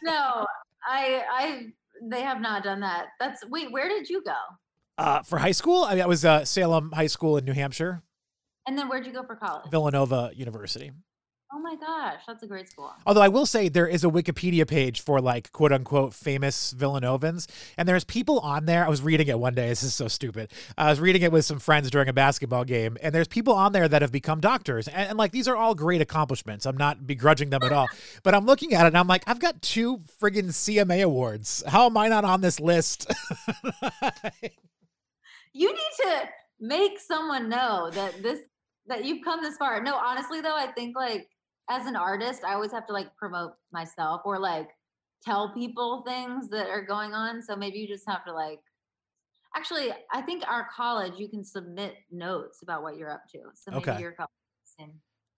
[0.03, 0.47] No,
[0.87, 1.67] I I
[2.03, 3.07] they have not done that.
[3.19, 4.37] That's wait, where did you go?
[4.97, 8.03] Uh, for high school, I mean, I was uh, Salem High School in New Hampshire,
[8.67, 9.71] And then where'd you go for college?
[9.71, 10.93] Villanova University.
[11.53, 12.93] Oh my gosh, that's a great school.
[13.07, 17.47] Although I will say there is a Wikipedia page for like quote unquote famous Villanovans,
[17.79, 18.85] and there's people on there.
[18.85, 19.69] I was reading it one day.
[19.69, 20.51] This is so stupid.
[20.77, 23.73] I was reading it with some friends during a basketball game, and there's people on
[23.73, 26.67] there that have become doctors, and, and like these are all great accomplishments.
[26.67, 27.87] I'm not begrudging them at all,
[28.25, 31.63] but I'm looking at it and I'm like, I've got two friggin' CMA awards.
[31.69, 33.13] How am I not on this list?
[35.57, 38.41] You need to make someone know that this
[38.87, 39.83] that you've come this far.
[39.83, 41.29] No, honestly though, I think like
[41.71, 44.69] as an artist, I always have to like promote myself or like
[45.23, 47.43] tell people things that are going on.
[47.43, 48.61] So maybe you just have to like
[49.57, 53.39] actually I think our college you can submit notes about what you're up to.
[53.55, 54.01] So maybe Okay.
[54.01, 54.31] your college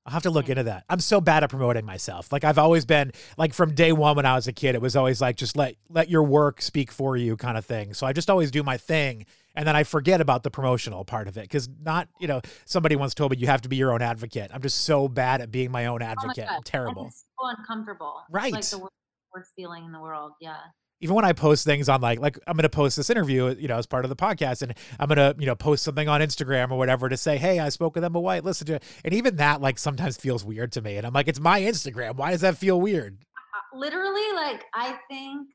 [0.06, 0.52] I'll have to look hmm.
[0.52, 0.84] into that.
[0.88, 2.30] I'm so bad at promoting myself.
[2.30, 4.94] Like I've always been like from day one when I was a kid, it was
[4.94, 7.92] always like just let let your work speak for you kind of thing.
[7.92, 11.26] So I just always do my thing and then I forget about the promotional part
[11.26, 13.92] of it because not you know somebody once told me you have to be your
[13.92, 14.50] own advocate.
[14.54, 16.46] I'm just so bad at being my own Oh my advocate.
[16.46, 17.06] God, I'm terrible.
[17.06, 18.22] It's so uncomfortable.
[18.26, 18.52] It's Right.
[18.52, 18.92] like the worst,
[19.34, 20.32] worst feeling in the world.
[20.40, 20.58] Yeah.
[21.00, 23.76] Even when I post things on like like I'm gonna post this interview, you know,
[23.76, 26.78] as part of the podcast, and I'm gonna you know post something on Instagram or
[26.78, 28.44] whatever to say, hey, I spoke with Emma White.
[28.44, 31.28] Listen to it, and even that like sometimes feels weird to me, and I'm like,
[31.28, 32.16] it's my Instagram.
[32.16, 33.18] Why does that feel weird?
[33.36, 35.48] Uh, literally like i think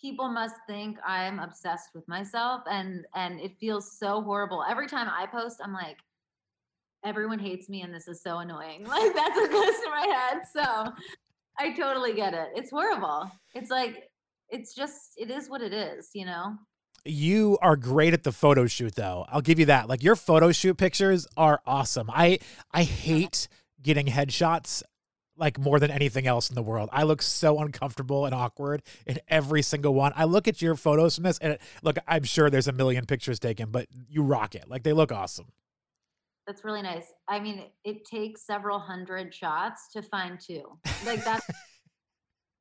[0.00, 4.64] people must think I'm obsessed with myself and and it feels so horrible.
[4.68, 5.98] Every time I post, I'm like,
[7.04, 8.84] everyone hates me and this is so annoying.
[8.88, 10.42] Like that's what goes through my head.
[10.52, 10.92] So
[11.58, 12.48] I totally get it.
[12.54, 13.30] It's horrible.
[13.54, 14.09] It's like
[14.50, 16.56] it's just it is what it is, you know?
[17.04, 19.24] You are great at the photo shoot though.
[19.28, 19.88] I'll give you that.
[19.88, 22.10] Like your photo shoot pictures are awesome.
[22.10, 22.38] I
[22.72, 22.84] I uh-huh.
[22.84, 23.48] hate
[23.82, 24.82] getting headshots
[25.36, 26.90] like more than anything else in the world.
[26.92, 30.12] I look so uncomfortable and awkward in every single one.
[30.14, 33.06] I look at your photos from this and it, look, I'm sure there's a million
[33.06, 34.68] pictures taken, but you rock it.
[34.68, 35.46] Like they look awesome.
[36.46, 37.12] That's really nice.
[37.28, 40.64] I mean, it takes several hundred shots to find two.
[41.06, 41.46] Like that's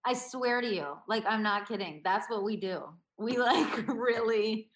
[0.05, 2.01] I swear to you, like I'm not kidding.
[2.03, 2.83] That's what we do.
[3.17, 4.69] We like really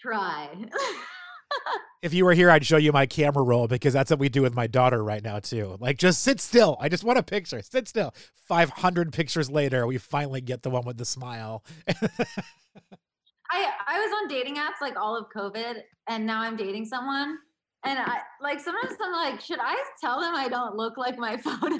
[0.00, 0.48] try.
[2.02, 4.42] if you were here, I'd show you my camera roll because that's what we do
[4.42, 5.76] with my daughter right now too.
[5.78, 6.76] Like just sit still.
[6.80, 7.62] I just want a picture.
[7.62, 8.14] Sit still.
[8.48, 11.64] 500 pictures later, we finally get the one with the smile.
[11.88, 17.36] I I was on dating apps like all of COVID and now I'm dating someone
[17.84, 21.36] and I like sometimes I'm like, should I tell them I don't look like my
[21.36, 21.76] photo?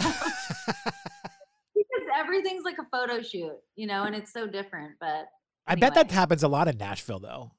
[2.22, 4.92] Everything's like a photo shoot, you know, and it's so different.
[5.00, 5.26] But anyway.
[5.68, 7.52] I bet that happens a lot in Nashville though.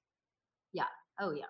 [0.73, 0.85] Yeah.
[1.19, 1.45] Oh yeah.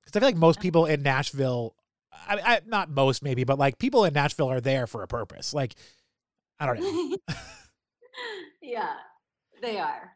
[0.00, 1.74] Because I feel like most people in Nashville,
[2.12, 5.52] I, I not most maybe, but like people in Nashville are there for a purpose.
[5.52, 5.74] Like,
[6.58, 7.16] I don't know.
[8.62, 8.94] yeah,
[9.60, 10.12] they are,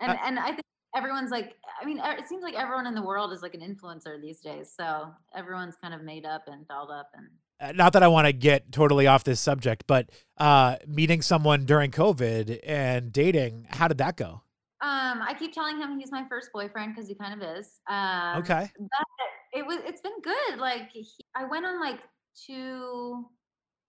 [0.00, 0.62] and uh, and I think
[0.94, 4.20] everyone's like, I mean, it seems like everyone in the world is like an influencer
[4.20, 4.72] these days.
[4.76, 7.26] So everyone's kind of made up and dolled up and.
[7.60, 11.66] Uh, not that I want to get totally off this subject, but uh, meeting someone
[11.66, 14.42] during COVID and dating, how did that go?
[14.82, 17.80] Um, I keep telling him he's my first boyfriend because he kind of is.
[17.88, 18.70] Um, okay.
[18.78, 19.06] But
[19.52, 19.80] it was.
[19.84, 20.58] It's been good.
[20.58, 22.00] Like he, I went on like
[22.46, 23.26] two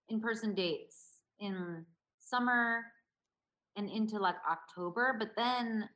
[0.10, 1.86] in-person dates in
[2.20, 2.82] summer
[3.78, 5.88] and into like October, but then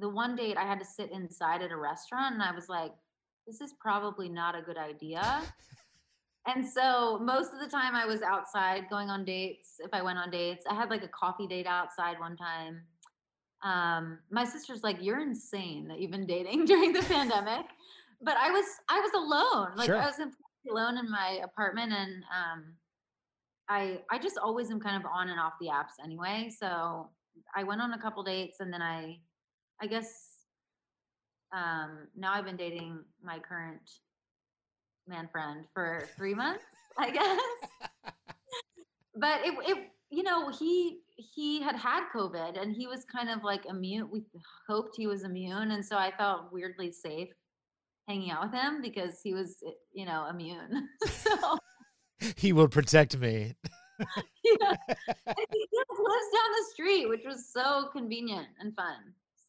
[0.00, 2.92] the one date I had to sit inside at a restaurant and I was like,
[3.48, 5.42] this is probably not a good idea.
[6.46, 9.76] and so most of the time I was outside going on dates.
[9.78, 12.82] If I went on dates, I had like a coffee date outside one time.
[13.62, 17.66] Um, my sister's like, you're insane that you've been dating during the pandemic.
[18.22, 19.76] But I was I was alone.
[19.76, 20.00] Like sure.
[20.00, 20.16] I was
[20.70, 22.64] alone in my apartment and um
[23.68, 26.50] I I just always am kind of on and off the apps anyway.
[26.56, 27.08] So
[27.56, 29.18] I went on a couple dates and then I
[29.80, 30.34] I guess
[31.54, 33.80] um, now I've been dating my current
[35.06, 36.64] man friend for three months,
[36.98, 37.40] I guess.
[39.16, 39.78] but it, it,
[40.10, 44.08] you know, he he had had COVID and he was kind of like immune.
[44.10, 44.22] We
[44.68, 47.28] hoped he was immune, and so I felt weirdly safe
[48.08, 49.56] hanging out with him because he was,
[49.92, 50.88] you know, immune.
[51.06, 51.58] so
[52.36, 53.54] he will protect me.
[53.98, 54.04] yeah.
[54.44, 58.96] he lives down the street, which was so convenient and fun.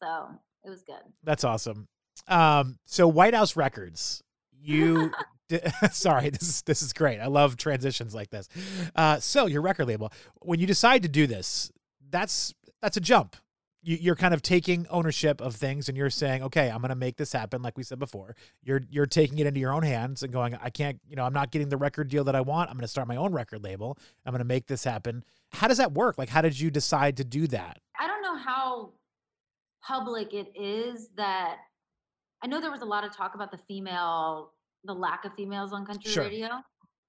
[0.02, 0.30] So
[0.64, 1.02] it was good.
[1.22, 1.88] That's awesome.
[2.28, 5.10] Um, so White House Records, you.
[5.92, 7.20] sorry, this is this is great.
[7.20, 8.48] I love transitions like this.
[8.94, 11.70] Uh, so your record label, when you decide to do this,
[12.10, 13.36] that's that's a jump.
[13.82, 16.96] You, you're kind of taking ownership of things, and you're saying, "Okay, I'm going to
[16.96, 20.22] make this happen." Like we said before, you're you're taking it into your own hands
[20.22, 22.68] and going, "I can't, you know, I'm not getting the record deal that I want.
[22.68, 23.96] I'm going to start my own record label.
[24.24, 26.18] I'm going to make this happen." How does that work?
[26.18, 27.78] Like, how did you decide to do that?
[27.98, 28.90] I don't know how
[29.80, 31.58] public it is that
[32.42, 34.52] I know there was a lot of talk about the female,
[34.86, 36.24] the lack of females on country sure.
[36.24, 36.48] radio.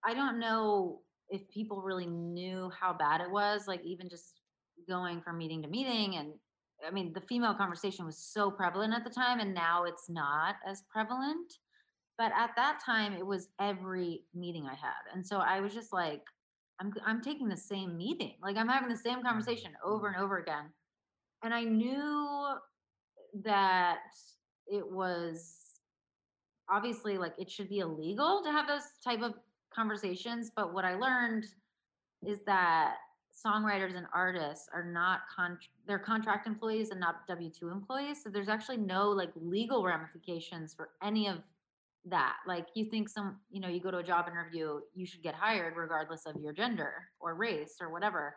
[0.05, 4.41] I don't know if people really knew how bad it was, like even just
[4.87, 6.17] going from meeting to meeting.
[6.17, 6.29] And
[6.85, 10.55] I mean, the female conversation was so prevalent at the time, and now it's not
[10.67, 11.53] as prevalent.
[12.17, 15.13] But at that time, it was every meeting I had.
[15.13, 16.21] And so I was just like,
[16.81, 18.33] I'm, I'm taking the same meeting.
[18.41, 19.27] Like I'm having the same mm-hmm.
[19.27, 20.65] conversation over and over again
[21.43, 22.47] and I knew
[23.43, 23.99] that
[24.67, 25.57] it was
[26.69, 29.34] obviously like it should be illegal to have those type of
[29.73, 31.45] conversations but what i learned
[32.25, 32.95] is that
[33.45, 38.49] songwriters and artists are not con they're contract employees and not w2 employees so there's
[38.49, 41.38] actually no like legal ramifications for any of
[42.06, 45.21] that like you think some you know you go to a job interview you should
[45.21, 48.36] get hired regardless of your gender or race or whatever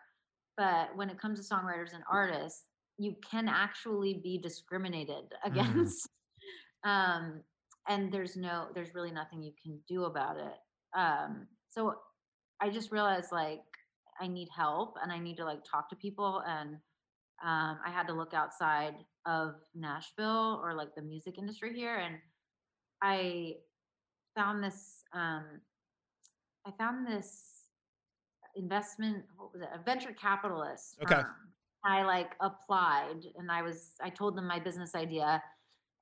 [0.57, 2.65] but when it comes to songwriters and artists
[2.99, 5.51] you can actually be discriminated mm.
[5.51, 6.09] against
[6.85, 6.91] mm.
[6.91, 7.41] um,
[7.89, 10.99] and there's no there's really nothing you can do about it.
[10.99, 11.95] Um, so
[12.61, 13.63] i just realized like
[14.21, 16.75] i need help and i need to like talk to people and
[17.43, 18.95] um, i had to look outside
[19.27, 22.17] of nashville or like the music industry here and
[23.03, 23.55] i
[24.35, 25.45] found this um,
[26.67, 27.65] i found this
[28.57, 31.23] investment what was it a venture capitalist okay.
[31.83, 35.43] I like applied and I was I told them my business idea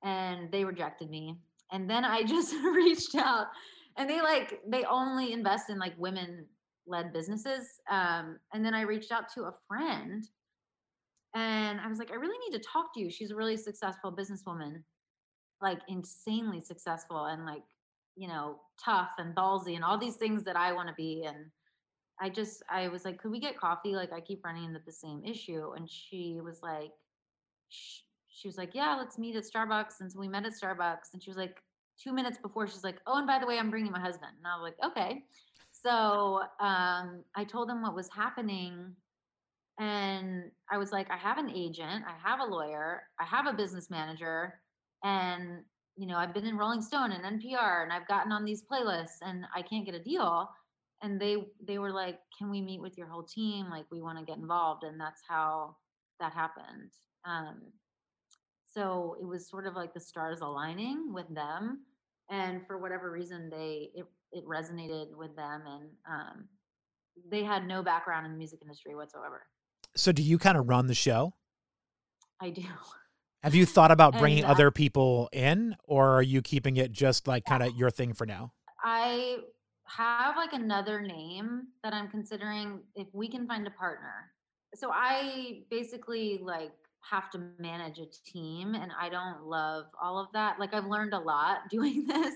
[0.03, 1.37] and they rejected me.
[1.71, 3.47] And then I just reached out
[3.97, 6.45] and they like they only invest in like women
[6.87, 7.67] led businesses.
[7.89, 10.23] Um, and then I reached out to a friend
[11.35, 13.11] and I was like, I really need to talk to you.
[13.11, 14.81] She's a really successful businesswoman,
[15.61, 17.63] like insanely successful and like,
[18.15, 21.25] you know, tough and ballsy and all these things that I want to be.
[21.27, 21.37] And
[22.19, 23.95] I just, I was like, could we get coffee?
[23.95, 25.71] Like, I keep running into the same issue.
[25.75, 26.91] And she was like,
[28.39, 30.01] she, was like, yeah, let's meet at Starbucks.
[30.01, 31.13] And so we met at Starbucks.
[31.13, 31.57] And she was like,
[32.01, 34.31] two minutes before, she's like, oh, and by the way, I'm bringing my husband.
[34.37, 35.23] And I was like, okay.
[35.71, 38.95] So um, I told them what was happening.
[39.79, 43.53] And I was like, I have an agent, I have a lawyer, I have a
[43.53, 44.59] business manager,
[45.05, 45.63] and
[45.99, 49.17] you know, I've been in Rolling Stone and NPR and I've gotten on these playlists
[49.21, 50.49] and I can't get a deal.
[51.01, 53.69] And they they were like, Can we meet with your whole team?
[53.69, 54.83] Like we want to get involved.
[54.85, 55.75] And that's how
[56.21, 56.91] that happened.
[57.25, 57.61] Um,
[58.71, 61.81] so it was sort of like the stars aligning with them.
[62.29, 66.45] And for whatever reason, they it it resonated with them and um,
[67.31, 69.41] they had no background in the music industry whatsoever.
[69.95, 71.33] So do you kind of run the show?
[72.39, 72.63] I do.
[73.43, 76.91] Have you thought about bringing and, uh, other people in or are you keeping it
[76.91, 78.51] just like kind of your thing for now?
[78.83, 79.37] I
[79.85, 84.31] have like another name that I'm considering if we can find a partner.
[84.75, 90.27] So I basically like have to manage a team and I don't love all of
[90.33, 90.59] that.
[90.59, 92.35] Like I've learned a lot doing this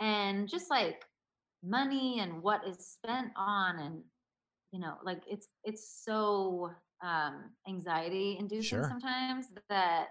[0.00, 1.04] and just like
[1.62, 4.02] money and what is spent on and
[4.72, 6.70] you know like it's it's so
[7.02, 8.86] um anxiety inducing sure.
[8.88, 10.08] sometimes that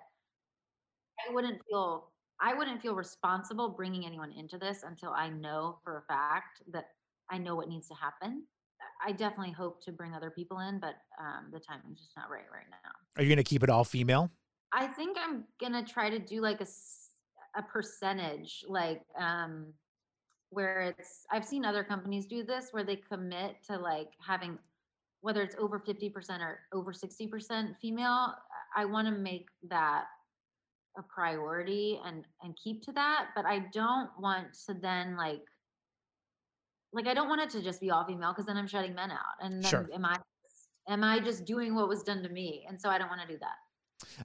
[1.27, 2.09] i wouldn't feel
[2.41, 6.85] i wouldn't feel responsible bringing anyone into this until i know for a fact that
[7.29, 8.43] i know what needs to happen
[9.05, 12.45] i definitely hope to bring other people in but um the timing's just not right
[12.51, 12.91] right now.
[13.15, 14.31] Are you going to keep it all female?
[14.71, 16.67] I think i'm going to try to do like a
[17.55, 19.67] a percentage like um
[20.53, 24.57] where it's I've seen other companies do this where they commit to like having
[25.21, 26.11] whether it's over 50%
[26.41, 28.33] or over 60% female,
[28.75, 30.03] I want to make that
[30.97, 35.41] a priority and and keep to that, but I don't want to then like
[36.93, 39.11] like I don't want it to just be all female because then I'm shutting men
[39.11, 39.19] out.
[39.41, 39.89] And then sure.
[39.93, 40.17] am I
[40.87, 42.65] am I just doing what was done to me?
[42.67, 43.55] And so I don't want to do that.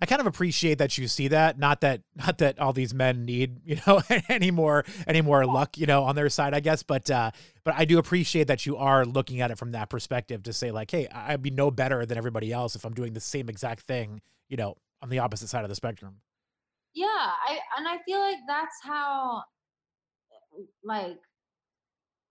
[0.03, 1.59] I kind of appreciate that you see that.
[1.59, 5.79] Not that not that all these men need, you know, any more any more luck,
[5.79, 6.83] you know, on their side, I guess.
[6.83, 7.31] But uh
[7.65, 10.71] but I do appreciate that you are looking at it from that perspective to say,
[10.71, 13.83] like, hey, I'd be no better than everybody else if I'm doing the same exact
[13.83, 16.17] thing, you know, on the opposite side of the spectrum.
[16.95, 19.45] Yeah, I and I feel like that's how
[20.83, 21.19] like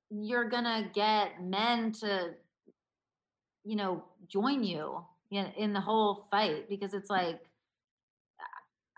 [0.09, 2.33] you're gonna get men to
[3.63, 7.41] you know join you in, in the whole fight because it's like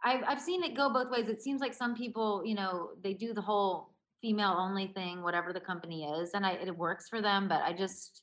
[0.03, 1.27] I've, I've seen it go both ways.
[1.27, 5.53] It seems like some people, you know, they do the whole female only thing, whatever
[5.53, 7.47] the company is, and I, it works for them.
[7.47, 8.21] But I just,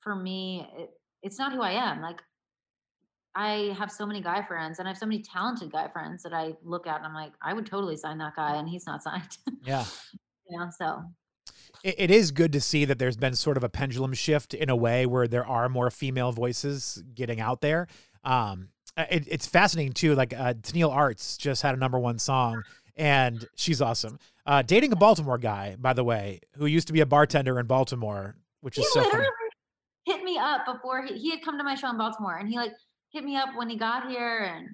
[0.00, 0.90] for me, it,
[1.22, 2.00] it's not who I am.
[2.00, 2.20] Like,
[3.34, 6.32] I have so many guy friends and I have so many talented guy friends that
[6.32, 9.02] I look at and I'm like, I would totally sign that guy and he's not
[9.02, 9.36] signed.
[9.62, 9.84] Yeah.
[10.50, 11.02] know, so
[11.82, 14.76] it is good to see that there's been sort of a pendulum shift in a
[14.76, 17.86] way where there are more female voices getting out there.
[18.24, 20.14] Um, it, it's fascinating too.
[20.14, 22.62] Like uh, Tenille Arts just had a number one song,
[22.96, 24.18] and she's awesome.
[24.46, 27.66] Uh, dating a Baltimore guy, by the way, who used to be a bartender in
[27.66, 29.26] Baltimore, which is he so funny.
[30.06, 32.56] Hit me up before he, he had come to my show in Baltimore, and he
[32.56, 32.72] like
[33.10, 34.68] hit me up when he got here, and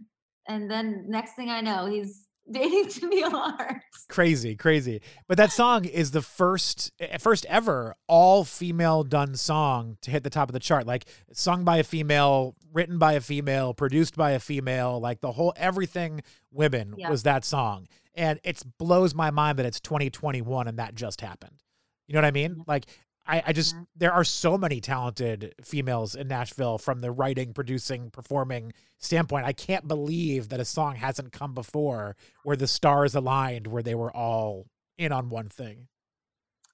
[0.49, 4.07] and then next thing I know, he's dating to Tenille Arts.
[4.09, 5.01] Crazy, crazy.
[5.29, 10.23] But that song is the first eh, first ever all female done song to hit
[10.25, 10.87] the top of the chart.
[10.87, 15.33] Like sung by a female, written by a female, produced by a female, like the
[15.33, 17.11] whole everything women yeah.
[17.11, 17.87] was that song.
[18.15, 21.63] And it blows my mind that it's 2021 and that just happened.
[22.07, 22.51] You know what I mean?
[22.53, 22.63] Mm-hmm.
[22.67, 22.87] Like
[23.27, 23.85] I, I just mm-hmm.
[23.97, 29.47] there are so many talented females in Nashville from the writing, producing, performing standpoint.
[29.47, 33.95] I can't believe that a song hasn't come before where the stars aligned, where they
[33.95, 34.67] were all
[34.99, 35.89] in on one thing.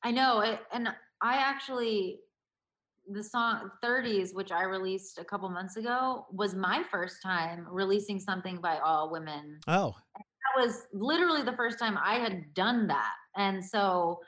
[0.02, 0.88] I know, it, and
[1.20, 2.20] I actually
[3.10, 8.20] the song 30s which i released a couple months ago was my first time releasing
[8.20, 10.24] something by all women oh and
[10.56, 14.20] that was literally the first time i had done that and so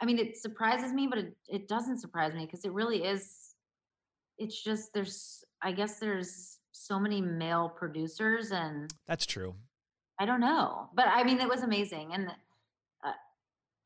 [0.00, 3.54] I mean, it surprises me, but it, it doesn't surprise me because it really is.
[4.38, 9.54] It's just there's, I guess there's so many male producers, and that's true.
[10.18, 12.28] I don't know, but I mean, it was amazing, and
[13.04, 13.12] uh,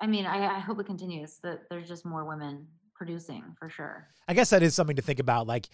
[0.01, 1.39] I mean, I, I hope it continues.
[1.43, 4.09] That there's just more women producing for sure.
[4.29, 5.49] I guess that is something to think about.
[5.49, 5.69] Like,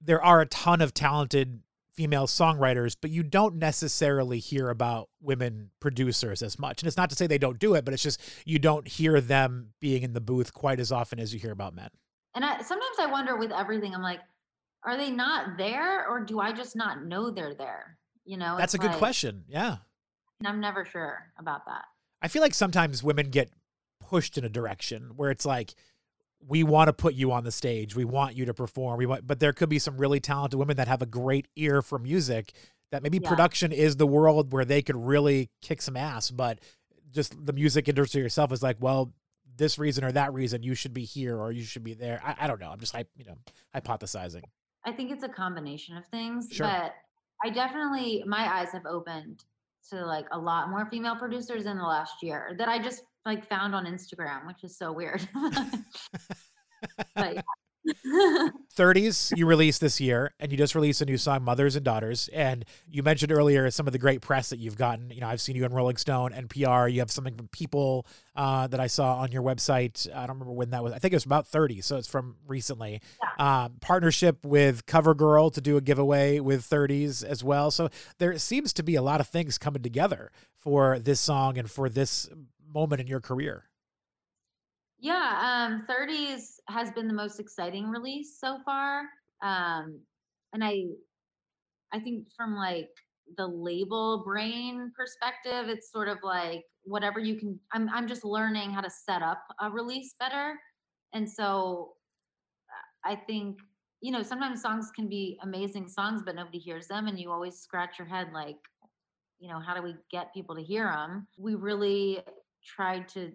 [0.00, 1.60] there are a ton of talented
[1.96, 6.82] female songwriters, but you don't necessarily hear about women producers as much.
[6.82, 9.20] And it's not to say they don't do it, but it's just you don't hear
[9.20, 11.88] them being in the booth quite as often as you hear about men.
[12.34, 14.20] And I, sometimes I wonder with everything, I'm like,
[14.84, 17.96] are they not there or do I just not know they're there?
[18.24, 19.44] You know, that's a good like, question.
[19.48, 19.76] Yeah.
[20.40, 21.84] And I'm never sure about that.
[22.20, 23.50] I feel like sometimes women get
[24.00, 25.74] pushed in a direction where it's like,
[26.46, 27.94] we want to put you on the stage.
[27.94, 28.98] We want you to perform.
[28.98, 31.82] We want, but there could be some really talented women that have a great ear
[31.82, 32.52] for music.
[32.92, 33.28] That maybe yeah.
[33.28, 36.60] production is the world where they could really kick some ass, but
[37.12, 39.12] just the music industry yourself is like, well,
[39.56, 42.20] this reason or that reason, you should be here or you should be there.
[42.24, 42.70] I, I don't know.
[42.70, 43.36] I'm just, you know,
[43.74, 44.42] hypothesizing.
[44.84, 46.66] I think it's a combination of things, sure.
[46.66, 46.94] but
[47.44, 49.44] I definitely my eyes have opened
[49.90, 53.46] to like a lot more female producers in the last year that I just like
[53.48, 55.28] found on Instagram, which is so weird.
[57.14, 57.44] but,
[58.76, 62.28] 30s you released this year and you just released a new song mothers and daughters
[62.32, 65.10] and you mentioned earlier some of the great press that you've gotten.
[65.10, 68.66] You know i've seen you in rolling stone npr you have something from people uh,
[68.66, 70.08] that i saw on your website.
[70.12, 70.92] I don't remember when that was.
[70.92, 73.00] I think it was about 30 so it's from recently.
[73.38, 73.64] Yeah.
[73.64, 77.70] um, partnership with covergirl to do a giveaway with 30s as well.
[77.70, 81.70] So there seems to be a lot of things coming together for this song and
[81.70, 82.28] for this
[82.72, 83.64] moment in your career
[84.98, 89.02] yeah, um, 30s has been the most exciting release so far.
[89.42, 90.00] Um,
[90.52, 90.84] and I
[91.92, 92.88] I think from like
[93.36, 98.70] the label brain perspective, it's sort of like whatever you can I'm I'm just learning
[98.70, 100.58] how to set up a release better.
[101.12, 101.94] And so
[103.04, 103.58] I think
[104.02, 107.56] you know, sometimes songs can be amazing songs, but nobody hears them, and you always
[107.58, 108.56] scratch your head like,
[109.38, 111.26] you know, how do we get people to hear them?
[111.38, 112.22] We really
[112.66, 113.32] tried to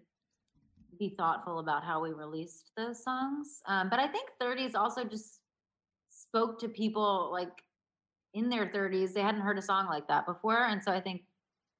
[0.99, 3.61] be thoughtful about how we released those songs.
[3.67, 5.39] Um, but I think 30s also just
[6.09, 7.63] spoke to people like
[8.33, 9.13] in their 30s.
[9.13, 10.65] They hadn't heard a song like that before.
[10.65, 11.23] And so I think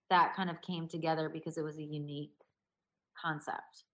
[0.10, 2.34] that kind of came together because it was a unique
[3.20, 3.86] concept.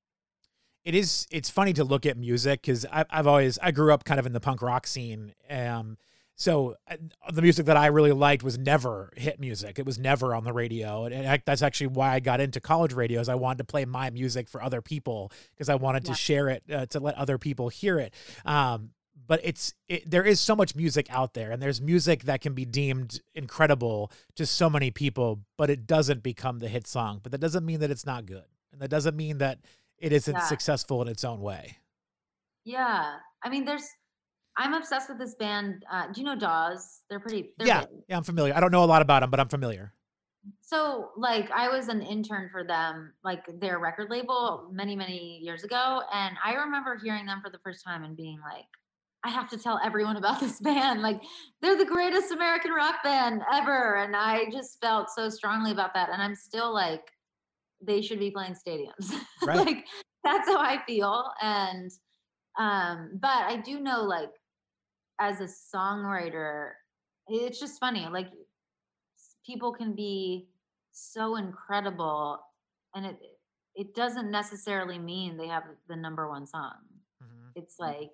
[0.83, 1.27] It is.
[1.31, 4.31] It's funny to look at music because I've always I grew up kind of in
[4.31, 5.97] the punk rock scene, um,
[6.39, 6.95] so uh,
[7.31, 9.79] the music that I really liked was never hit music.
[9.79, 12.93] It was never on the radio, and I, that's actually why I got into college
[12.93, 13.19] radio.
[13.19, 16.13] Is I wanted to play my music for other people because I wanted yeah.
[16.13, 18.13] to share it uh, to let other people hear it.
[18.45, 18.91] Um,
[19.25, 22.53] but it's it, there is so much music out there, and there's music that can
[22.53, 27.19] be deemed incredible to so many people, but it doesn't become the hit song.
[27.23, 29.57] But that doesn't mean that it's not good, and that doesn't mean that
[29.97, 30.43] it isn't yeah.
[30.43, 31.77] successful in its own way.
[32.63, 33.89] Yeah, I mean, there's
[34.57, 35.85] I'm obsessed with this band.
[35.91, 37.01] Uh, do you know Dawes?
[37.09, 37.51] They're pretty.
[37.57, 37.89] They're yeah, big.
[38.09, 38.55] yeah, I'm familiar.
[38.55, 39.93] I don't know a lot about them, but I'm familiar.
[40.61, 45.63] So, like, I was an intern for them, like their record label, many, many years
[45.63, 48.65] ago, and I remember hearing them for the first time and being like,
[49.23, 51.01] I have to tell everyone about this band.
[51.01, 51.21] Like,
[51.61, 56.09] they're the greatest American rock band ever, and I just felt so strongly about that.
[56.09, 57.03] And I'm still like,
[57.81, 59.13] they should be playing stadiums.
[59.43, 59.57] Right.
[59.57, 59.85] like,
[60.23, 61.31] that's how I feel.
[61.41, 61.91] And
[62.57, 64.31] um, but I do know like
[65.20, 66.72] as a songwriter,
[67.28, 68.07] it's just funny.
[68.11, 68.30] Like
[69.45, 70.47] people can be
[70.91, 72.39] so incredible,
[72.95, 73.18] and it
[73.76, 76.74] it doesn't necessarily mean they have the number one song.
[77.24, 77.49] Mm-hmm.
[77.55, 78.11] It's like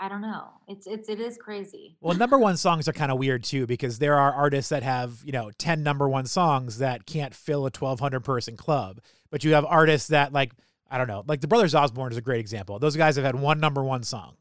[0.00, 0.48] I don't know.
[0.66, 1.96] It's it's it is crazy.
[2.00, 5.22] Well, number one songs are kind of weird too because there are artists that have
[5.24, 9.44] you know ten number one songs that can't fill a twelve hundred person club, but
[9.44, 10.52] you have artists that like
[10.90, 12.78] I don't know, like the Brothers Osborne is a great example.
[12.78, 14.36] Those guys have had one number one song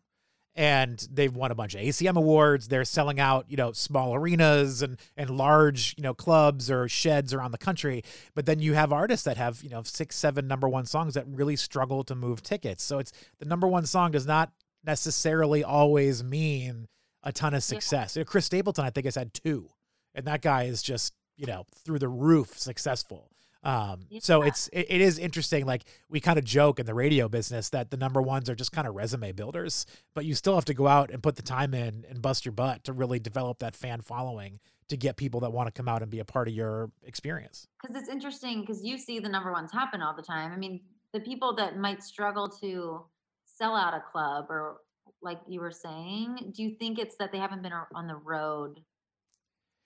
[0.58, 2.68] and they've won a bunch of ACM awards.
[2.68, 7.34] They're selling out, you know, small arenas and and large, you know, clubs or sheds
[7.34, 8.04] around the country.
[8.34, 11.28] But then you have artists that have, you know, six, seven number one songs that
[11.28, 12.84] really struggle to move tickets.
[12.84, 14.52] So it's the number one song does not
[14.84, 16.88] necessarily always mean
[17.22, 18.18] a ton of success.
[18.18, 18.24] Yeah.
[18.24, 19.70] Chris Stapleton, I think, has had two,
[20.16, 23.30] and that guy is just, you know, through the roof successful.
[23.68, 24.22] Um, yeah.
[24.24, 25.66] So it's it, it is interesting.
[25.66, 28.72] Like we kind of joke in the radio business that the number ones are just
[28.72, 31.74] kind of resume builders, but you still have to go out and put the time
[31.74, 35.52] in and bust your butt to really develop that fan following to get people that
[35.52, 37.68] want to come out and be a part of your experience.
[37.82, 40.54] Because it's interesting because you see the number ones happen all the time.
[40.54, 40.80] I mean,
[41.14, 43.04] the people that might struggle to
[43.44, 44.78] sell out a club or
[45.22, 48.80] like you were saying, do you think it's that they haven't been on the road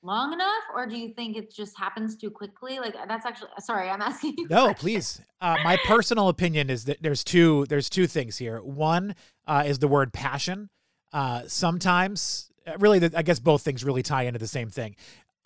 [0.04, 2.80] long enough or do you think it just happens too quickly?
[2.80, 5.22] Like that's actually sorry i'm asking you no please.
[5.40, 8.62] Uh, my personal opinion is that there's two there's two things here.
[8.62, 9.16] One
[9.48, 10.70] uh, is the word passion.
[11.14, 14.96] Uh, sometimes uh, really the, i guess both things really tie into the same thing.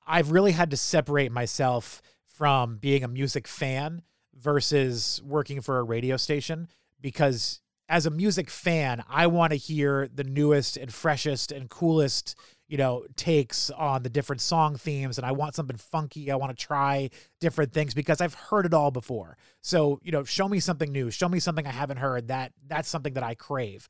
[0.07, 4.03] I've really had to separate myself from being a music fan
[4.37, 6.67] versus working for a radio station
[7.01, 12.35] because as a music fan i want to hear the newest and freshest and coolest
[12.67, 16.31] you know, takes on the different song themes and I want something funky.
[16.31, 17.09] I want to try
[17.39, 19.37] different things because I've heard it all before.
[19.61, 22.29] So, you know, show me something new, show me something I haven't heard.
[22.29, 23.87] That that's something that I crave.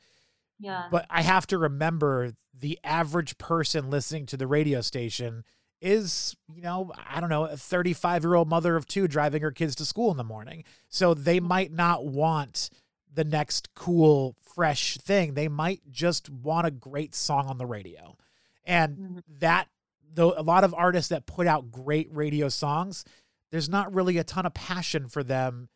[0.60, 0.88] Yeah.
[0.92, 5.44] But I have to remember the average person listening to the radio station
[5.82, 9.52] is, you know, I don't know, a 35 year old mother of two driving her
[9.52, 10.64] kids to school in the morning.
[10.90, 11.48] So they Mm-hmm.
[11.48, 12.70] might not want
[13.14, 15.34] the next cool, fresh thing.
[15.34, 18.18] They might just want a great song on the radio.
[18.66, 19.24] And Mhm.
[19.40, 19.70] that,
[20.14, 23.06] though, a lot of artists that put out great radio songs,
[23.52, 25.70] there's not really a ton of passion for them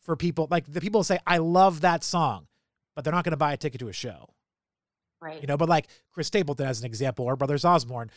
[0.00, 0.48] for people.
[0.50, 2.48] Like the people say, I love that song,
[2.96, 4.34] but they're not going to buy a ticket to a show
[5.20, 5.40] right.
[5.40, 8.10] you know but like chris stapleton as an example or brothers osborne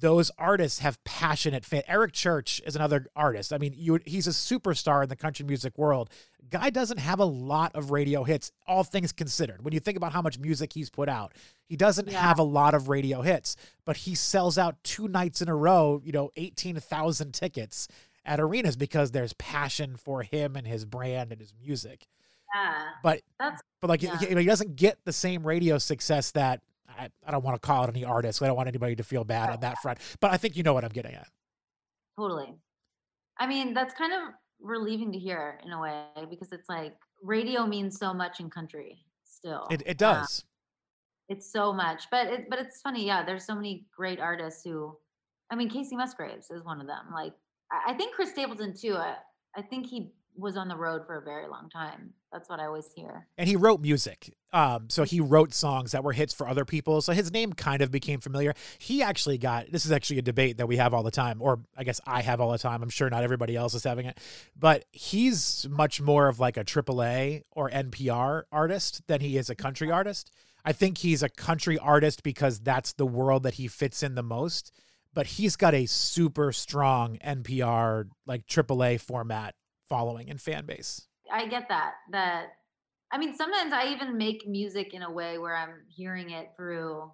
[0.00, 4.30] those artists have passionate fan eric church is another artist i mean you he's a
[4.30, 6.10] superstar in the country music world
[6.50, 10.12] guy doesn't have a lot of radio hits all things considered when you think about
[10.12, 11.32] how much music he's put out
[11.66, 12.20] he doesn't Yeah.
[12.20, 16.00] have a lot of radio hits but he sells out two nights in a row
[16.04, 17.88] you know 18000 tickets
[18.24, 22.06] at arenas because there's passion for him and his brand and his music
[22.54, 22.74] yeah.
[23.02, 24.18] but That's but like Yeah.
[24.18, 26.60] he, he doesn't get the same radio success that
[26.98, 28.42] I, I don't want to call it any artists.
[28.42, 29.98] I don't want anybody to feel bad on that front.
[30.20, 31.28] But I think you know what I'm getting at.
[32.16, 32.54] totally.
[33.38, 34.20] I mean, that's kind of
[34.60, 38.98] relieving to hear in a way because it's like radio means so much in country
[39.24, 39.66] still.
[39.70, 40.44] It, it Uh, does.
[41.28, 43.06] it's so much, but it, but it's funny.
[43.06, 44.96] Yeah, there's so many great artists who,
[45.50, 47.06] I mean, Kacey Musgraves is one of them.
[47.14, 47.32] Like,
[47.70, 48.96] I, I think Chris Stapleton too.
[48.96, 49.14] I,
[49.56, 52.14] I think he was on the road for a very long time.
[52.32, 53.26] That's what I always hear.
[53.36, 54.34] and he wrote music.
[54.52, 57.02] Um, so he wrote songs that were hits for other people.
[57.02, 58.54] So his name kind of became familiar.
[58.78, 61.60] He actually got this is actually a debate that we have all the time, or
[61.76, 62.82] I guess I have all the time.
[62.82, 64.18] I'm sure not everybody else is having it,
[64.58, 69.54] but he's much more of like a AAA or NPR artist than he is a
[69.54, 70.30] country artist.
[70.64, 74.22] I think he's a country artist because that's the world that he fits in the
[74.22, 74.72] most.
[75.14, 79.54] But he's got a super strong NPR like AAA format
[79.88, 81.06] following and fan base.
[81.30, 81.94] I get that.
[82.12, 82.48] That
[83.10, 87.10] I mean, sometimes I even make music in a way where I'm hearing it through,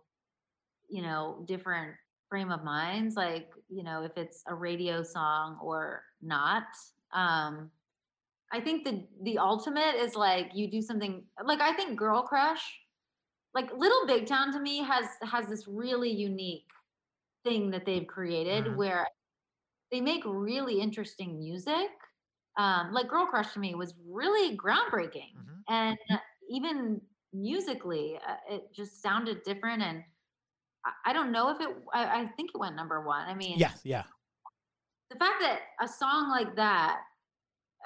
[0.89, 1.95] you know, different
[2.29, 3.14] frame of minds.
[3.16, 6.64] Like, you know, if it's a radio song or not.
[7.12, 7.70] Um,
[8.53, 12.62] I think the the ultimate is like you do something like I think Girl Crush,
[13.55, 16.66] like Little Big Town to me has has this really unique
[17.45, 18.77] thing that they've created Mhm.
[18.77, 19.09] where
[19.91, 21.91] they make really interesting music.
[22.57, 25.62] Um, like Girl Crush to me was really groundbreaking, Mhm.
[25.68, 25.98] and
[26.48, 27.00] even
[27.32, 29.82] musically, uh, it just sounded different.
[29.82, 30.05] And
[30.84, 31.68] I, I don't know if it.
[31.92, 33.26] I, I think it went number one.
[33.26, 34.05] I mean, Yeah, yeah.
[35.11, 37.00] the fact that a song like that,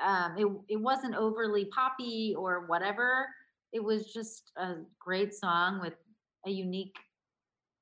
[0.03, 3.27] um, it it wasn't overly poppy or whatever.
[3.73, 5.95] It was just a great song with
[6.47, 6.97] a unique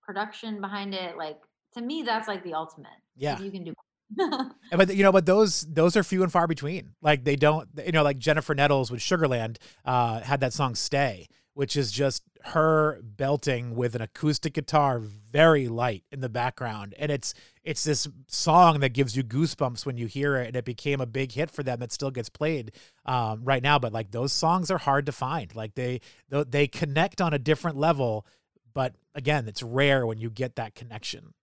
[0.02, 1.16] production behind it.
[1.16, 1.40] Like
[1.74, 3.00] to me, that's like the ultimate.
[3.16, 3.40] Yeah.
[3.40, 3.74] you can do.
[4.70, 6.94] But you know, but those those are few and far between.
[7.00, 11.28] Like they don't, you know, like Jennifer Nettles with Sugarland uh, had that song "Stay,"
[11.54, 17.12] which is just her belting with an acoustic guitar, very light in the background, and
[17.12, 17.32] it's
[17.62, 21.06] it's this song that gives you goosebumps when you hear it, and it became a
[21.06, 22.72] big hit for them that still gets played
[23.04, 23.78] um, right now.
[23.78, 25.54] But like those songs are hard to find.
[25.54, 28.26] Like they they connect on a different level,
[28.74, 31.34] but again, it's rare when you get that connection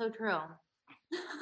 [0.00, 0.38] so true.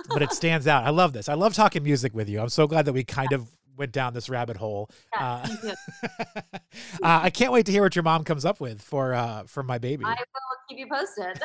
[0.08, 0.84] But it stands out.
[0.84, 1.28] I love this.
[1.28, 2.40] I love talking music with you.
[2.40, 4.90] I'm so glad that we kind of went down this rabbit hole.
[5.14, 5.72] Yeah, Uh,
[6.52, 6.60] uh,
[7.02, 9.78] I can't wait to hear what your mom comes up with for uh, for my
[9.78, 10.04] baby.
[10.04, 10.16] I will
[10.68, 11.40] keep you posted.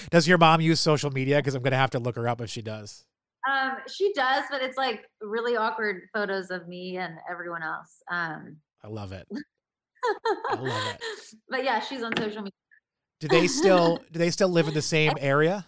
[0.10, 1.36] Does your mom use social media?
[1.38, 3.04] Because I'm gonna have to look her up if she does.
[3.50, 8.02] um, she does, but it's like really awkward photos of me and everyone else.
[8.10, 9.26] Um, I love it.
[10.50, 11.00] I love it.
[11.48, 12.52] But yeah, she's on social media.
[13.20, 15.66] Do they still do they still live in the same area?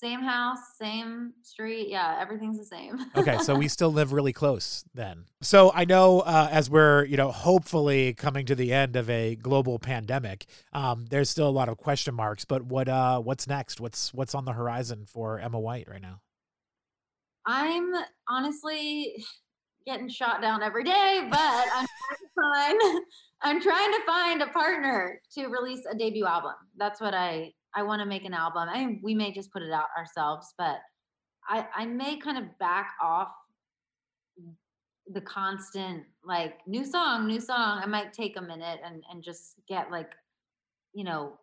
[0.00, 1.88] Same house, same street.
[1.88, 3.04] Yeah, everything's the same.
[3.16, 5.24] Okay, so we still live really close then.
[5.40, 9.34] So I know uh, as we're you know hopefully coming to the end of a
[9.34, 12.44] global pandemic, um, there's still a lot of question marks.
[12.44, 13.80] But what uh, what's next?
[13.80, 16.20] What's what's on the horizon for Emma White right now?
[17.44, 17.92] I'm
[18.28, 19.24] honestly
[19.84, 21.86] getting shot down every day, but I'm
[22.38, 23.04] trying to find
[23.42, 26.54] I'm trying to find a partner to release a debut album.
[26.76, 28.68] That's what I I want to make an album.
[28.68, 30.80] I mean, we may just put it out ourselves, but
[31.48, 33.28] I I may kind of back off
[35.06, 37.80] the constant like new song, new song.
[37.80, 40.10] I might take a minute and and just get like
[40.92, 41.38] you know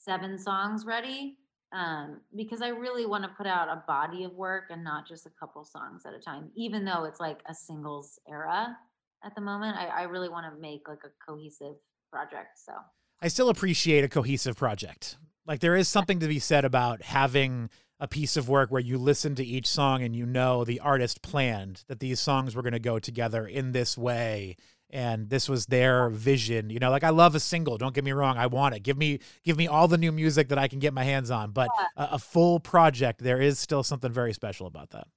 [0.00, 1.36] seven songs ready
[1.72, 5.26] um, because I really want to put out a body of work and not just
[5.26, 8.74] a couple songs at a time, even though it's like a singles era
[9.22, 9.76] at the moment.
[9.76, 11.76] I, I really want to make like a cohesive
[12.10, 12.58] project.
[12.64, 12.72] So
[13.20, 15.16] I still appreciate a cohesive project.
[15.46, 18.96] Like there is something to be said about having a piece of work where you
[18.96, 22.72] listen to each song and you know the artist planned that these songs were going
[22.72, 24.54] to go together in this way
[24.90, 28.12] and this was their vision you know like i love a single don't get me
[28.12, 30.78] wrong i want it give me give me all the new music that i can
[30.78, 32.06] get my hands on but Yeah.
[32.06, 35.08] a, a full project there is still something very special about that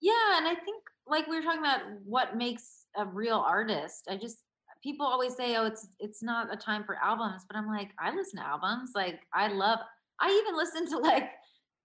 [0.00, 4.06] Yeah, and I think like we were talking about what makes a real artist.
[4.08, 4.38] I just
[4.82, 8.14] people always say, "Oh, it's it's not a time for albums," but I'm like, I
[8.14, 8.92] listen to albums.
[8.94, 9.78] Like I love.
[10.20, 11.30] I even listen to like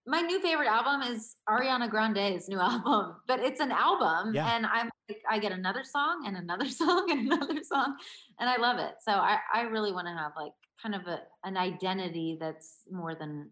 [0.05, 4.53] my new favorite album is Ariana Grande's new album, but it's an album, Yeah.
[4.55, 7.95] and I'm like, I get another song and another song and another song,
[8.39, 8.95] and I love it.
[9.05, 13.15] So I I really want to have like kind of a an identity that's more
[13.15, 13.49] than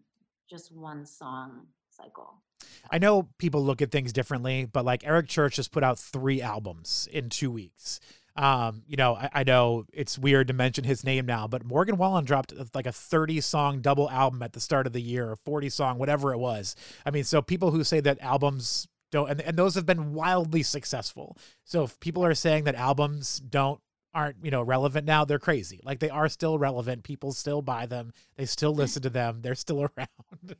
[0.50, 2.42] just one song cycle.
[2.90, 6.40] i know people look at things differently but like eric church just put out three
[6.42, 8.00] albums in two weeks
[8.36, 11.96] um you know I, I know it's weird to mention his name now but morgan
[11.96, 15.30] wallen dropped uh, like a 30 song double album at the start of the year
[15.30, 16.76] or 40 song whatever it was.
[17.04, 20.62] I mean so people who say that albums don't and, and those have been wildly
[20.62, 21.36] successful.
[21.64, 23.80] So if people are saying that albums don't
[24.14, 25.80] aren't you know relevant now they're crazy.
[25.84, 27.02] Like they are still relevant.
[27.02, 28.12] People still buy them.
[28.36, 29.40] They still listen to them.
[29.42, 30.56] They're still around.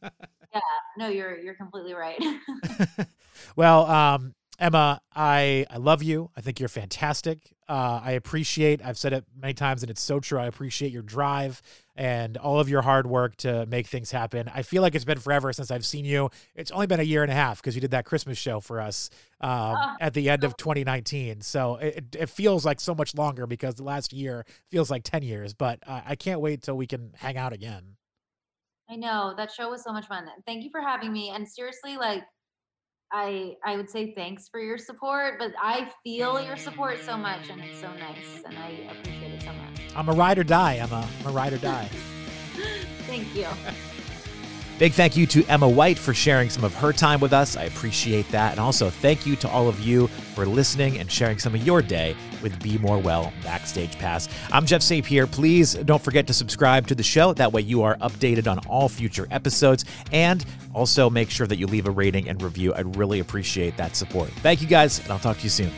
[0.54, 0.60] Yeah.
[0.96, 2.22] No, you're you're completely right.
[3.56, 6.30] well, um, Emma, I I love you.
[6.36, 7.54] I think you're fantastic.
[7.72, 8.84] Uh, I appreciate.
[8.84, 10.38] I've said it many times, and it's so true.
[10.38, 11.62] I appreciate your drive
[11.96, 14.50] and all of your hard work to make things happen.
[14.54, 16.28] I feel like it's been forever since I've seen you.
[16.54, 18.78] It's only been a year and a half because you did that Christmas show for
[18.78, 19.08] us
[19.40, 21.40] um, Ah, at the end of 2019.
[21.40, 25.02] So it, it- it feels like so much longer because the last year feels like
[25.02, 25.54] 10 years.
[25.54, 27.96] But uh, I can't wait till we can hang out again.
[28.90, 30.26] I know that show was so much fun.
[30.44, 31.30] Thank you for having me.
[31.34, 32.22] And seriously, like
[33.12, 37.50] I I would say thanks for your support, but I feel your support so much
[37.50, 39.80] and it's so nice and I appreciate it so much.
[39.94, 41.06] I'm a ride or die, Emma.
[41.20, 41.88] I'm a ride or die.
[43.06, 43.46] Thank you.
[44.78, 47.56] Big thank you to Emma White for sharing some of her time with us.
[47.56, 48.52] I appreciate that.
[48.52, 51.82] And also, thank you to all of you for listening and sharing some of your
[51.82, 54.28] day with Be More Well Backstage Pass.
[54.50, 55.04] I'm Jeff St.
[55.06, 55.26] Pierre.
[55.26, 57.32] Please don't forget to subscribe to the show.
[57.32, 59.84] That way, you are updated on all future episodes.
[60.10, 60.44] And
[60.74, 62.74] also, make sure that you leave a rating and review.
[62.74, 64.30] I'd really appreciate that support.
[64.40, 65.70] Thank you guys, and I'll talk to you soon.